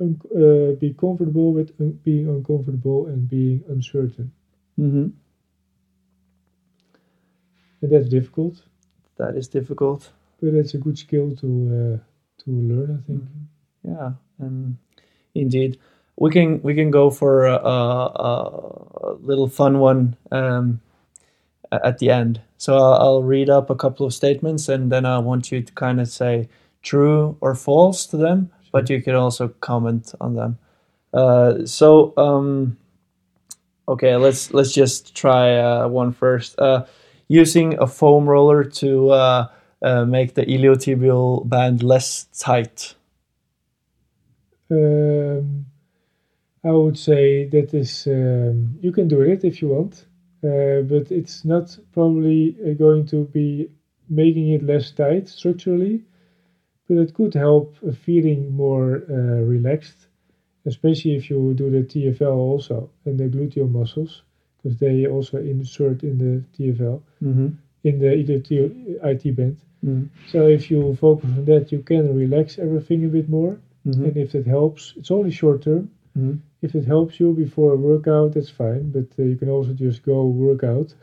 uh, 0.00 0.72
be 0.80 0.94
comfortable 0.98 1.52
with 1.52 1.72
un- 1.80 1.98
being 2.04 2.28
uncomfortable 2.28 3.06
and 3.06 3.28
being 3.28 3.62
uncertain. 3.68 4.30
hmm 4.76 5.08
And 7.82 7.90
that's 7.92 8.08
difficult, 8.08 8.62
That 9.16 9.36
is 9.36 9.48
difficult. 9.48 10.10
but 10.40 10.54
it's 10.54 10.74
a 10.74 10.78
good 10.78 10.98
skill 10.98 11.34
to 11.36 11.46
uh, 11.46 11.98
to 12.44 12.50
learn. 12.50 12.90
I 12.98 13.06
think. 13.06 13.22
Yeah, 13.84 14.12
and 14.38 14.76
indeed, 15.34 15.78
we 16.16 16.30
can 16.30 16.60
we 16.62 16.74
can 16.74 16.90
go 16.90 17.10
for 17.10 17.46
a, 17.46 17.54
a, 17.56 18.36
a 19.08 19.12
little 19.22 19.48
fun 19.48 19.78
one 19.80 20.16
um, 20.32 20.80
at 21.72 21.98
the 21.98 22.10
end. 22.10 22.40
So 22.58 22.76
I'll, 22.76 23.22
read 23.22 23.50
up 23.50 23.70
a 23.70 23.74
couple 23.74 24.06
of 24.06 24.14
statements, 24.14 24.68
and 24.68 24.90
then 24.90 25.04
I 25.04 25.18
want 25.18 25.52
you 25.52 25.62
to 25.62 25.72
kind 25.74 26.00
of 26.00 26.08
say 26.08 26.48
true 26.82 27.36
or 27.40 27.54
false 27.54 28.06
to 28.06 28.16
them, 28.16 28.50
but 28.72 28.88
you 28.88 29.02
can 29.02 29.14
also 29.14 29.48
comment 29.48 30.14
on 30.20 30.34
them. 30.34 30.58
Uh, 31.12 31.66
so 31.66 32.14
um, 32.16 32.76
okay, 33.88 34.16
let's 34.16 34.52
let's 34.54 34.72
just 34.72 35.14
try 35.14 35.56
uh, 35.56 35.88
one 35.88 36.12
first. 36.12 36.58
Uh, 36.58 36.86
using 37.28 37.78
a 37.78 37.86
foam 37.86 38.28
roller 38.28 38.64
to 38.64 39.10
uh, 39.10 39.48
uh, 39.82 40.04
make 40.04 40.34
the 40.34 40.42
iliotibial 40.42 41.48
band 41.48 41.82
less 41.82 42.26
tight. 42.38 42.94
Um, 44.70 45.66
I 46.64 46.72
would 46.72 46.98
say 46.98 47.46
that 47.48 47.72
is 47.74 48.06
um, 48.06 48.78
you 48.80 48.90
can 48.90 49.06
do 49.06 49.20
it 49.20 49.44
if 49.44 49.62
you 49.62 49.68
want, 49.68 50.05
but 50.82 51.10
it's 51.10 51.44
not 51.44 51.78
probably 51.92 52.56
uh, 52.64 52.72
going 52.74 53.06
to 53.06 53.24
be 53.24 53.68
making 54.08 54.48
it 54.50 54.62
less 54.62 54.90
tight 54.90 55.28
structurally, 55.28 56.04
but 56.88 56.98
it 56.98 57.14
could 57.14 57.34
help 57.34 57.74
uh, 57.86 57.92
feeling 57.92 58.54
more 58.54 59.02
uh, 59.08 59.42
relaxed, 59.42 60.08
especially 60.64 61.14
if 61.16 61.30
you 61.30 61.54
do 61.54 61.70
the 61.70 61.82
TFL 61.82 62.36
also 62.36 62.90
and 63.04 63.18
the 63.18 63.24
gluteal 63.24 63.70
muscles, 63.70 64.22
because 64.56 64.78
they 64.78 65.06
also 65.06 65.38
insert 65.38 66.02
in 66.02 66.18
the 66.18 66.44
TFL 66.56 67.00
Mm-hmm. 67.22 67.48
in 67.84 67.98
the 67.98 68.06
iliotibial 68.06 68.70
IT 69.04 69.36
band. 69.36 69.56
Mm-hmm. 69.84 70.04
So 70.28 70.46
if 70.48 70.70
you 70.70 70.94
focus 70.96 71.30
on 71.36 71.44
that, 71.46 71.72
you 71.72 71.80
can 71.80 72.14
relax 72.16 72.58
everything 72.58 73.04
a 73.04 73.08
bit 73.08 73.28
more. 73.28 73.58
Mm-hmm. 73.86 74.04
And 74.04 74.16
if 74.16 74.32
that 74.32 74.46
helps, 74.46 74.94
it's 74.96 75.10
only 75.10 75.30
short 75.30 75.62
term. 75.62 75.90
If 76.62 76.74
it 76.74 76.86
helps 76.86 77.20
you 77.20 77.32
before 77.32 77.72
a 77.72 77.76
workout, 77.76 78.34
that's 78.34 78.50
fine. 78.50 78.90
But 78.90 79.08
uh, 79.18 79.24
you 79.24 79.36
can 79.36 79.50
also 79.50 79.72
just 79.72 80.02
go 80.02 80.26
work 80.26 80.64
out, 80.64 80.94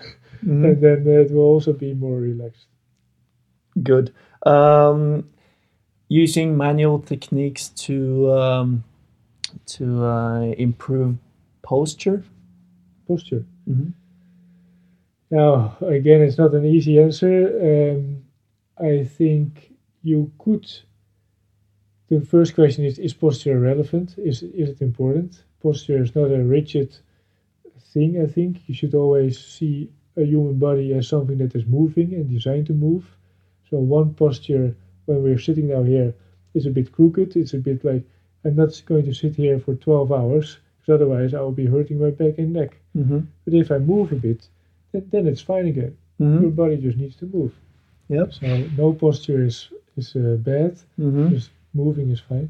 Mm-hmm. 0.45 0.65
and 0.65 0.81
then 0.81 1.07
it 1.07 1.31
will 1.31 1.43
also 1.43 1.73
be 1.73 1.93
more 1.93 2.19
relaxed. 2.19 2.67
Good. 3.81 4.13
Um, 4.45 5.29
using 6.09 6.57
manual 6.57 6.99
techniques 6.99 7.69
to 7.85 8.31
um, 8.33 8.83
to 9.65 10.03
uh, 10.03 10.41
improve 10.57 11.17
posture. 11.61 12.23
Posture. 13.07 13.45
Mm-hmm. 13.69 13.89
Now, 15.31 15.77
again, 15.81 16.21
it's 16.21 16.37
not 16.37 16.53
an 16.53 16.65
easy 16.65 16.99
answer. 16.99 17.95
Um, 17.95 18.23
I 18.77 19.03
think 19.05 19.73
you 20.03 20.31
could. 20.37 20.69
The 22.13 22.25
first 22.35 22.51
question 22.55 22.83
is: 22.85 22.99
Is 22.99 23.13
posture 23.13 23.59
relevant? 23.59 24.07
Is 24.17 24.37
is 24.43 24.69
it 24.73 24.81
important? 24.89 25.31
Posture 25.61 25.99
is 26.05 26.13
not 26.19 26.29
a 26.39 26.43
rigid 26.57 26.89
thing. 27.93 28.11
I 28.25 28.27
think 28.35 28.51
you 28.67 28.75
should 28.79 28.95
always 29.03 29.35
see 29.55 29.75
a 30.15 30.23
human 30.33 30.57
body 30.67 30.87
as 30.97 31.07
something 31.07 31.37
that 31.39 31.55
is 31.59 31.65
moving 31.65 32.09
and 32.13 32.29
designed 32.29 32.67
to 32.67 32.73
move. 32.73 33.03
So 33.69 33.77
one 33.77 34.09
posture 34.13 34.75
when 35.05 35.23
we're 35.23 35.39
sitting 35.47 35.67
down 35.69 35.85
here 35.95 36.13
is 36.53 36.65
a 36.65 36.69
bit 36.77 36.91
crooked. 36.91 37.29
It's 37.35 37.53
a 37.53 37.63
bit 37.69 37.79
like 37.83 38.03
I'm 38.45 38.55
not 38.55 38.81
going 38.85 39.05
to 39.05 39.13
sit 39.21 39.35
here 39.35 39.57
for 39.59 39.73
12 39.75 40.11
hours 40.11 40.47
because 40.79 40.93
otherwise 40.95 41.33
I 41.33 41.41
will 41.41 41.57
be 41.63 41.65
hurting 41.65 41.99
my 41.99 42.11
back 42.11 42.37
and 42.37 42.53
neck. 42.53 42.71
Mm-hmm. 42.95 43.19
But 43.45 43.53
if 43.53 43.71
I 43.71 43.79
move 43.79 44.11
a 44.11 44.15
bit, 44.27 44.47
then, 44.91 45.03
then 45.11 45.27
it's 45.27 45.41
fine 45.41 45.67
again. 45.67 45.97
Your 46.19 46.29
Mm-hmm. 46.29 46.49
body 46.61 46.77
just 46.77 46.97
needs 46.97 47.15
to 47.17 47.25
move. 47.25 47.53
Yep. 48.09 48.33
So 48.33 48.45
no 48.77 48.93
posture 48.93 49.43
is 49.49 49.57
is 49.97 50.15
uh, 50.15 50.37
bad. 50.51 50.73
Mm-hmm. 50.99 51.29
Just 51.35 51.49
moving 51.73 52.09
is 52.09 52.19
fine. 52.21 52.49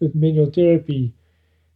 But 0.00 0.14
manual 0.14 0.46
therapy, 0.50 1.12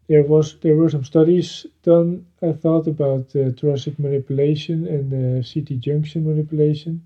there 0.09 0.25
was 0.25 0.57
there 0.63 0.77
were 0.77 0.91
some 0.91 1.05
studies 1.05 1.67
done. 1.83 2.27
I 2.43 2.53
thought 2.53 2.87
about 2.89 3.35
uh, 3.37 3.51
thoracic 3.59 3.99
manipulation 3.99 4.87
and 4.87 5.07
uh, 5.15 5.43
CT 5.43 5.77
junction 5.77 6.25
manipulation 6.27 7.03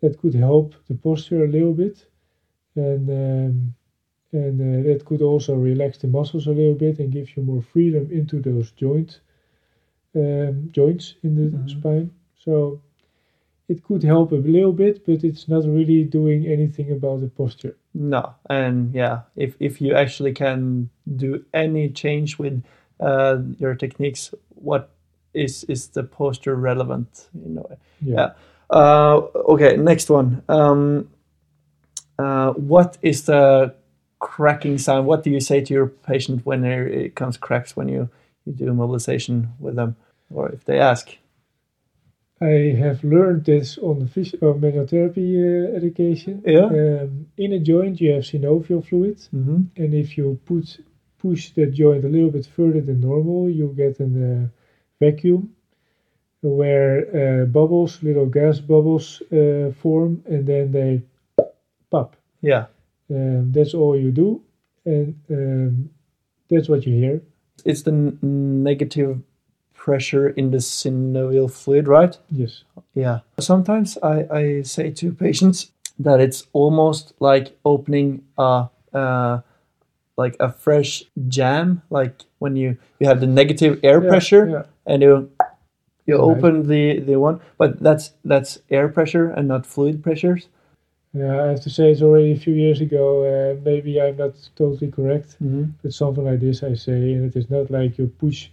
that 0.00 0.18
could 0.18 0.34
help 0.34 0.74
the 0.88 0.94
posture 0.94 1.44
a 1.44 1.48
little 1.56 1.74
bit, 1.74 2.06
and 2.76 3.04
um, 3.10 3.74
and 4.32 4.56
uh, 4.60 4.88
that 4.88 5.04
could 5.06 5.22
also 5.22 5.54
relax 5.56 5.98
the 5.98 6.08
muscles 6.08 6.46
a 6.48 6.52
little 6.60 6.74
bit 6.86 6.98
and 7.00 7.12
give 7.12 7.36
you 7.36 7.42
more 7.42 7.62
freedom 7.62 8.10
into 8.10 8.40
those 8.40 8.70
joint 8.72 9.20
um, 10.14 10.70
joints 10.72 11.14
in 11.22 11.34
the 11.34 11.48
Mhm. 11.56 11.68
spine. 11.68 12.10
So 12.44 12.80
it 13.68 13.84
could 13.84 14.02
help 14.02 14.32
a 14.32 14.36
little 14.36 14.72
bit, 14.72 15.04
but 15.04 15.22
it's 15.22 15.46
not 15.46 15.64
really 15.64 16.02
doing 16.04 16.46
anything 16.46 16.90
about 16.90 17.20
the 17.20 17.28
posture. 17.28 17.76
No, 17.94 18.34
and 18.48 18.94
yeah, 18.94 19.20
if 19.36 19.54
if 19.60 19.80
you 19.80 19.94
actually 19.94 20.32
can 20.32 20.88
do 21.16 21.44
any 21.52 21.90
change 21.90 22.38
with 22.38 22.62
uh, 23.00 23.38
your 23.58 23.74
techniques, 23.74 24.34
what 24.48 24.90
is 25.34 25.64
is 25.64 25.88
the 25.88 26.02
posture 26.02 26.54
relevant? 26.54 27.28
You 27.34 27.54
know. 27.54 27.78
Yeah. 28.00 28.30
Uh, 28.70 29.22
okay, 29.52 29.76
next 29.76 30.10
one. 30.10 30.42
Um, 30.48 31.08
uh, 32.18 32.52
what 32.52 32.98
is 33.02 33.24
the 33.24 33.74
cracking 34.18 34.78
sound? 34.78 35.06
What 35.06 35.22
do 35.22 35.30
you 35.30 35.40
say 35.40 35.60
to 35.60 35.74
your 35.74 35.86
patient 35.86 36.44
when 36.44 36.64
it 36.64 37.14
comes 37.14 37.36
cracks 37.36 37.76
when 37.76 37.88
you, 37.88 38.08
you 38.44 38.52
do 38.52 38.72
mobilization 38.74 39.52
with 39.58 39.76
them, 39.76 39.96
or 40.30 40.48
if 40.50 40.64
they 40.64 40.80
ask? 40.80 41.16
I 42.40 42.74
have 42.78 43.02
learned 43.02 43.44
this 43.44 43.78
on 43.78 43.98
the 43.98 44.04
phys- 44.06 44.40
or 44.42 44.54
manual 44.54 44.86
therapy 44.86 45.28
uh, 45.36 45.76
education. 45.76 46.42
Yeah. 46.46 46.66
Um, 46.66 47.26
in 47.36 47.52
a 47.52 47.58
joint, 47.58 48.00
you 48.00 48.12
have 48.12 48.22
synovial 48.24 48.84
fluid, 48.86 49.16
Mm-hmm. 49.34 49.60
and 49.76 49.94
if 49.94 50.16
you 50.16 50.38
put 50.44 50.78
push 51.18 51.50
the 51.50 51.66
joint 51.66 52.04
a 52.04 52.08
little 52.08 52.30
bit 52.30 52.46
further 52.46 52.80
than 52.80 53.00
normal, 53.00 53.50
you 53.50 53.74
get 53.76 53.98
a 54.00 54.04
uh, 54.04 54.46
vacuum 55.00 55.52
where 56.42 57.42
uh, 57.42 57.44
bubbles, 57.46 58.00
little 58.02 58.26
gas 58.26 58.60
bubbles, 58.60 59.20
uh, 59.32 59.72
form, 59.82 60.22
and 60.26 60.46
then 60.46 60.70
they 60.70 61.02
pop. 61.90 62.14
Yeah. 62.40 62.66
Um, 63.10 63.50
that's 63.52 63.74
all 63.74 63.98
you 63.98 64.12
do, 64.12 64.42
and 64.84 65.16
um, 65.30 65.90
that's 66.48 66.68
what 66.68 66.86
you 66.86 66.94
hear. 66.94 67.22
It's 67.64 67.82
the 67.82 67.90
n- 67.90 68.18
negative 68.62 69.18
pressure 69.88 70.28
in 70.28 70.50
the 70.50 70.58
synovial 70.58 71.48
fluid, 71.50 71.86
right? 71.88 72.18
Yes. 72.30 72.64
Yeah. 72.94 73.20
Sometimes 73.38 73.96
I, 74.02 74.16
I 74.40 74.62
say 74.62 74.90
to 75.00 75.12
patients 75.12 75.72
that 75.98 76.20
it's 76.20 76.46
almost 76.52 77.12
like 77.20 77.56
opening 77.64 78.22
a 78.36 78.68
uh, 78.92 79.40
like 80.16 80.36
a 80.40 80.50
fresh 80.52 81.04
jam, 81.28 81.82
like 81.90 82.14
when 82.40 82.56
you 82.56 82.76
you 83.00 83.06
have 83.06 83.20
the 83.20 83.26
negative 83.40 83.78
air 83.82 84.00
Yeah, 84.02 84.08
pressure 84.10 84.44
yeah. 84.54 84.64
and 84.86 85.02
you 85.02 85.30
you 86.06 86.16
Right. 86.16 86.30
open 86.30 86.66
the 86.68 87.00
the 87.00 87.16
one, 87.16 87.36
but 87.58 87.70
that's 87.80 88.12
that's 88.24 88.60
air 88.70 88.88
pressure 88.88 89.26
and 89.36 89.46
not 89.48 89.66
fluid 89.66 90.02
pressures. 90.02 90.48
Yeah, 91.14 91.42
I 91.44 91.46
have 91.52 91.62
to 91.62 91.70
say 91.70 91.90
it's 91.92 92.02
already 92.02 92.32
a 92.32 92.36
few 92.46 92.54
years 92.54 92.80
ago. 92.80 93.04
Uh, 93.24 93.56
maybe 93.64 94.00
I'm 94.00 94.16
not 94.16 94.34
totally 94.56 94.90
correct, 94.90 95.28
Mm-hmm. 95.42 95.64
but 95.82 95.92
something 95.92 96.24
like 96.24 96.40
this 96.40 96.62
I 96.62 96.74
say, 96.74 97.00
and 97.14 97.24
it 97.28 97.36
is 97.36 97.48
not 97.48 97.70
like 97.70 97.98
you 97.98 98.06
push, 98.20 98.50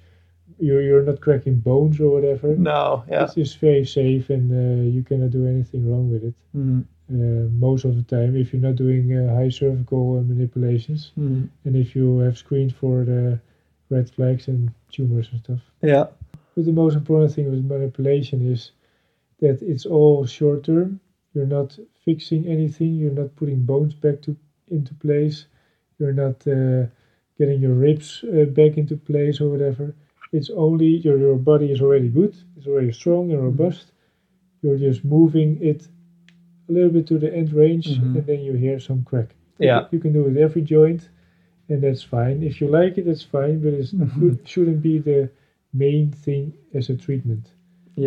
you're 0.59 0.81
you're 0.81 1.03
not 1.03 1.21
cracking 1.21 1.59
bones 1.59 1.99
or 1.99 2.09
whatever. 2.09 2.55
No, 2.55 3.03
yeah. 3.09 3.23
It's 3.23 3.35
just 3.35 3.59
very 3.59 3.85
safe, 3.85 4.29
and 4.29 4.51
uh, 4.51 4.83
you 4.95 5.03
cannot 5.03 5.31
do 5.31 5.45
anything 5.47 5.89
wrong 5.89 6.11
with 6.11 6.23
it. 6.23 6.33
Mm-hmm. 6.55 6.81
Uh, 7.07 7.49
most 7.67 7.85
of 7.85 7.95
the 7.95 8.03
time, 8.03 8.35
if 8.35 8.51
you're 8.51 8.61
not 8.61 8.75
doing 8.75 9.15
uh, 9.15 9.35
high 9.35 9.49
cervical 9.49 10.17
uh, 10.17 10.21
manipulations, 10.21 11.11
Mm-hmm. 11.19 11.45
and 11.65 11.75
if 11.75 11.95
you 11.95 12.19
have 12.19 12.37
screened 12.37 12.73
for 12.75 13.03
the 13.05 13.39
red 13.89 14.09
flags 14.09 14.47
and 14.47 14.71
tumors 14.91 15.29
and 15.31 15.39
stuff. 15.41 15.59
Yeah. 15.81 16.05
But 16.55 16.65
the 16.65 16.71
most 16.71 16.95
important 16.95 17.33
thing 17.33 17.51
with 17.51 17.63
manipulation 17.63 18.51
is 18.51 18.71
that 19.39 19.61
it's 19.61 19.85
all 19.85 20.25
short 20.25 20.63
term. 20.63 20.99
You're 21.33 21.45
not 21.45 21.77
fixing 22.05 22.47
anything. 22.47 22.95
You're 22.95 23.11
not 23.11 23.35
putting 23.35 23.63
bones 23.65 23.93
back 23.93 24.21
to 24.23 24.35
into 24.69 24.93
place. 24.95 25.45
You're 25.99 26.13
not 26.13 26.47
uh, 26.47 26.87
getting 27.37 27.61
your 27.61 27.73
ribs 27.73 28.23
uh, 28.23 28.45
back 28.45 28.77
into 28.77 28.95
place 28.97 29.39
or 29.41 29.49
whatever. 29.49 29.93
It's 30.38 30.50
only 30.65 30.91
your 31.06 31.17
your 31.26 31.38
body 31.52 31.67
is 31.76 31.82
already 31.86 32.10
good. 32.19 32.34
It's 32.58 32.67
already 32.71 32.91
strong 33.02 33.26
and 33.34 33.41
robust. 33.50 33.86
You're 34.62 34.82
just 34.88 35.02
moving 35.17 35.50
it 35.71 35.82
a 36.69 36.71
little 36.76 36.93
bit 36.98 37.06
to 37.12 37.17
the 37.24 37.32
end 37.39 37.50
range, 37.63 37.88
Mhm. 38.00 38.15
and 38.17 38.26
then 38.30 38.39
you 38.48 38.54
hear 38.65 38.80
some 38.89 39.02
crack. 39.10 39.30
Yeah. 39.67 39.82
you 39.93 40.00
can 40.04 40.12
do 40.13 40.21
it 40.24 40.28
with 40.30 40.38
every 40.48 40.63
joint, 40.76 41.02
and 41.69 41.80
that's 41.86 42.04
fine. 42.17 42.38
If 42.50 42.56
you 42.60 42.67
like 42.80 42.93
it, 43.00 43.06
that's 43.10 43.28
fine. 43.38 43.56
But 43.63 43.74
it 43.82 43.88
Mhm. 43.93 44.39
shouldn't 44.52 44.82
be 44.89 44.95
the 45.12 45.21
main 45.86 46.06
thing 46.26 46.43
as 46.78 46.89
a 46.89 46.95
treatment. 47.06 47.45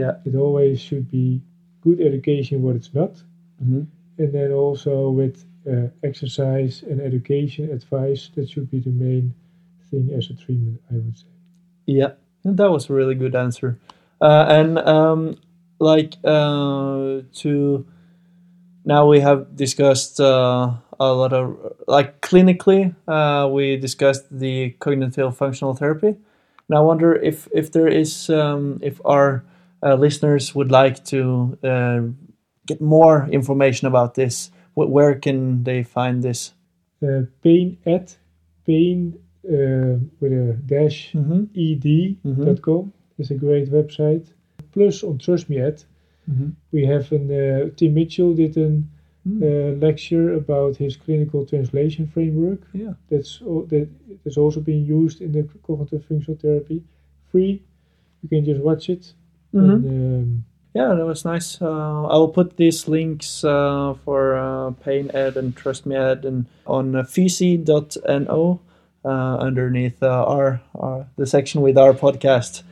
Yeah. 0.01 0.14
It 0.29 0.35
always 0.45 0.79
should 0.88 1.07
be 1.19 1.27
good 1.87 1.99
education 2.11 2.57
what 2.64 2.77
it's 2.81 2.93
not, 3.01 3.14
Mm-hmm. 3.62 3.83
and 4.23 4.31
then 4.37 4.51
also 4.62 4.95
with 5.21 5.37
uh, 5.67 5.88
exercise 6.11 6.75
and 6.91 6.99
education 7.11 7.64
advice. 7.79 8.23
That 8.35 8.47
should 8.53 8.69
be 8.71 8.81
the 8.88 8.97
main 9.07 9.27
thing 9.91 10.05
as 10.19 10.25
a 10.31 10.35
treatment, 10.45 10.79
I 10.91 10.97
would 11.05 11.17
say. 11.25 11.33
Yeah, 11.88 12.12
that 12.44 12.70
was 12.70 12.90
a 12.90 12.94
really 12.94 13.14
good 13.14 13.35
answer. 13.35 13.79
Uh, 14.20 14.46
and 14.48 14.79
um, 14.79 15.37
like 15.81 16.14
uh, 16.24 17.22
to 17.40 17.87
now 18.85 19.07
we 19.09 19.20
have 19.20 19.57
discussed 19.57 20.20
uh, 20.20 20.72
a 21.01 21.12
lot 21.12 21.33
of 21.33 21.57
like 21.88 22.20
clinically 22.22 22.94
uh, 23.09 23.48
we 23.51 23.77
discussed 23.77 24.27
the 24.31 24.70
cognitive 24.81 25.37
functional 25.37 25.74
therapy. 25.74 26.09
And 26.68 26.79
I 26.79 26.81
wonder 26.81 27.14
if 27.14 27.48
if 27.55 27.72
there 27.72 27.88
is 27.88 28.31
um, 28.31 28.81
if 28.83 29.01
our 29.05 29.44
uh, 29.83 29.94
listeners 29.94 30.55
would 30.55 30.72
like 30.72 31.05
to 31.07 31.59
uh, 31.64 32.01
get 32.66 32.81
more 32.81 33.29
information 33.31 33.88
about 33.88 34.14
this, 34.14 34.51
where 34.74 35.14
can 35.16 35.64
they 35.64 35.83
find 35.85 36.22
this? 36.22 36.55
Uh, 37.03 37.22
pain 37.42 37.79
at 37.87 38.16
pain 38.66 39.18
uh, 39.48 39.98
with 40.20 40.32
a 40.32 40.56
dash 40.66 41.12
Mm-hmm. 41.14 41.42
ed.com 41.56 42.92
is 43.18 43.30
a 43.30 43.34
great 43.34 43.70
website. 43.70 44.26
Plus 44.72 45.02
on 45.04 45.18
Trust 45.18 45.48
Me 45.50 45.58
Ed 45.58 45.82
Mm-hmm. 46.30 46.50
we 46.72 46.84
have 46.84 47.11
an 47.12 47.30
uh, 47.30 47.70
Tim 47.76 47.94
Mitchell 47.94 48.34
did 48.34 48.56
a 48.56 48.82
Mm. 49.28 49.42
uh, 49.42 49.76
lecture 49.87 50.34
about 50.34 50.76
his 50.76 50.96
clinical 50.96 51.44
translation 51.44 52.06
framework. 52.06 52.61
Yeah. 52.72 52.94
That's 53.11 53.40
that 53.70 53.88
is 54.24 54.37
also 54.38 54.61
being 54.61 54.84
used 54.87 55.20
in 55.20 55.32
the 55.32 55.42
cognitive 55.66 56.04
functional 56.06 56.38
therapy. 56.40 56.82
Free, 57.30 57.61
you 58.22 58.28
can 58.28 58.44
just 58.44 58.61
watch 58.62 58.88
it. 58.88 59.12
Mm-hmm. 59.54 59.70
And, 59.70 60.22
um, 60.22 60.44
Yeah, 60.74 60.94
that 60.94 61.04
was 61.06 61.24
nice. 61.24 61.61
Uh, 61.61 62.04
I 62.06 62.16
will 62.16 62.28
put 62.32 62.56
these 62.56 62.88
links 62.88 63.44
uh, 63.44 63.94
for 64.04 64.34
uh, 64.37 64.70
Pain 64.84 65.11
Ed 65.12 65.37
and 65.37 65.54
Trust 65.56 65.84
Me 65.87 65.96
Ed 65.96 66.24
and 66.24 66.46
on 66.66 66.94
uh, 66.94 67.02
uh, 67.02 68.58
underneath 69.04 70.02
uh, 70.02 70.24
our, 70.24 70.61
our 70.74 71.06
the 71.16 71.26
section 71.26 71.61
with 71.61 71.78
our 71.78 71.92
podcast. 71.92 72.62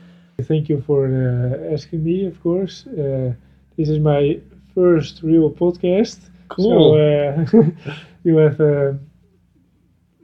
thank 0.43 0.69
you 0.69 0.81
for 0.81 1.05
uh, 1.07 1.73
asking 1.73 2.03
me. 2.03 2.25
Of 2.25 2.41
course, 2.43 2.85
uh, 2.87 3.33
this 3.77 3.89
is 3.89 3.99
my 3.99 4.39
first 4.75 5.23
real 5.23 5.49
podcast. 5.51 6.19
So 6.57 6.95
uh, 6.95 7.45
you 8.23 8.37
have 8.37 8.59
uh, 8.59 8.93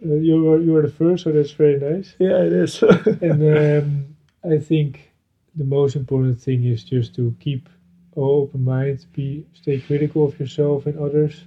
uh, 0.05 0.15
you 0.15 0.51
are 0.51 0.59
you 0.59 0.75
are 0.75 0.81
the 0.81 0.91
first, 0.91 1.23
so 1.23 1.31
that's 1.31 1.51
very 1.51 1.79
nice. 1.79 2.15
yeah, 2.19 2.43
it 2.43 2.53
is. 2.53 2.81
and 3.21 3.41
um, 3.57 4.15
I 4.43 4.57
think 4.57 5.11
the 5.55 5.63
most 5.63 5.95
important 5.95 6.41
thing 6.41 6.65
is 6.65 6.83
just 6.83 7.15
to 7.15 7.35
keep 7.39 7.69
an 8.15 8.23
open 8.23 8.63
mind, 8.63 9.05
be 9.13 9.45
stay 9.53 9.79
critical 9.79 10.25
of 10.25 10.39
yourself 10.39 10.85
and 10.85 10.99
others 10.99 11.45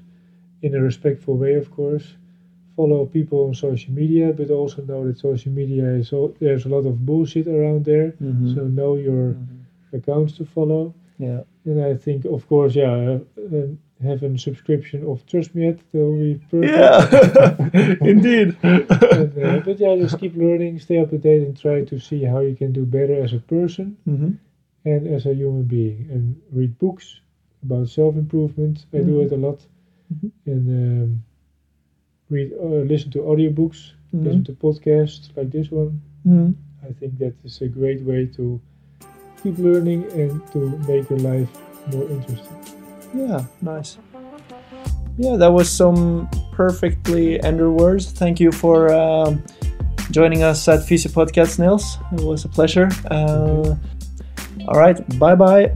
in 0.62 0.74
a 0.74 0.80
respectful 0.80 1.36
way, 1.36 1.54
of 1.54 1.70
course. 1.70 2.14
Follow 2.76 3.06
people 3.06 3.38
on 3.46 3.54
social 3.54 3.92
media, 3.94 4.32
but 4.32 4.50
also 4.50 4.82
know 4.82 5.06
that 5.06 5.18
social 5.18 5.52
media 5.52 5.84
is 6.02 6.12
all, 6.12 6.34
there's 6.40 6.66
a 6.66 6.68
lot 6.68 6.84
of 6.86 7.04
bullshit 7.06 7.46
around 7.46 7.84
there. 7.84 8.12
Mhm. 8.20 8.54
So 8.54 8.60
know 8.68 8.96
your 8.96 9.24
Mhm. 9.32 9.98
accounts 9.98 10.32
to 10.38 10.44
follow. 10.44 10.92
yeah. 11.18 11.40
And 11.64 11.80
I 11.80 11.94
think, 11.96 12.24
of 12.26 12.46
course, 12.46 12.74
yeah, 12.76 12.94
uh, 12.94 13.18
um, 13.56 13.78
have 14.02 14.22
a 14.22 14.38
subscription 14.38 15.02
of 15.10 15.24
Trust 15.26 15.54
Me 15.54 15.64
Ed, 15.68 15.78
that 15.92 15.98
will 16.06 16.18
be 16.28 16.34
perfect. 16.50 16.76
Yeah, 16.76 17.96
indeed. 18.12 18.48
and, 18.62 19.32
uh, 19.38 19.60
but 19.64 19.78
yeah, 19.80 19.94
just 19.96 20.18
keep 20.18 20.34
learning, 20.36 20.78
stay 20.78 20.98
up 20.98 21.10
to 21.10 21.18
date, 21.18 21.42
and 21.46 21.56
try 21.56 21.82
to 21.84 21.98
see 21.98 22.22
how 22.24 22.40
you 22.40 22.54
can 22.54 22.72
do 22.72 22.84
better 22.84 23.16
as 23.24 23.32
a 23.32 23.38
person 23.56 23.96
hmm 24.04 24.32
and 24.84 25.06
as 25.08 25.26
a 25.26 25.34
human 25.34 25.64
being. 25.64 26.06
And 26.12 26.22
read 26.52 26.78
books 26.78 27.20
about 27.64 27.88
self 27.88 28.14
improvement. 28.16 28.86
I 28.92 29.00
do 29.02 29.14
Mhm. 29.16 29.24
it 29.26 29.32
a 29.32 29.36
lot. 29.46 29.60
Mhm. 30.12 30.30
And 30.52 30.64
um, 30.82 31.10
read, 32.30 32.52
uh, 32.60 32.84
listen 32.86 33.10
to 33.12 33.18
audiobooks, 33.20 33.92
listen 34.12 34.44
to 34.44 34.52
podcasts 34.52 35.28
like 35.36 35.50
this 35.50 35.70
one. 35.70 36.00
hmm 36.24 36.50
I 36.86 36.92
think 36.92 37.18
that 37.18 37.34
is 37.44 37.60
a 37.62 37.68
great 37.68 38.00
way 38.02 38.26
to 38.36 38.60
keep 39.42 39.58
learning 39.58 40.04
and 40.12 40.40
to 40.52 40.78
make 40.86 41.10
your 41.10 41.18
life 41.18 41.48
more 41.92 42.08
interesting. 42.08 42.56
Yeah, 43.14 43.44
nice. 43.60 43.98
Yeah, 45.18 45.36
that 45.36 45.50
was 45.50 45.70
some 45.70 46.28
perfectly 46.52 47.42
ender 47.42 47.70
words. 47.70 48.12
Thank 48.12 48.38
you 48.38 48.52
for 48.52 48.92
um, 48.92 49.42
joining 50.10 50.42
us 50.42 50.68
at 50.68 50.80
Fisi 50.80 51.08
Podcast, 51.08 51.58
Nils. 51.58 51.98
It 52.12 52.20
was 52.20 52.44
a 52.44 52.48
pleasure. 52.48 52.88
Uh, 53.10 53.74
all 54.68 54.78
right, 54.78 54.96
bye 55.18 55.34
bye. 55.34 55.72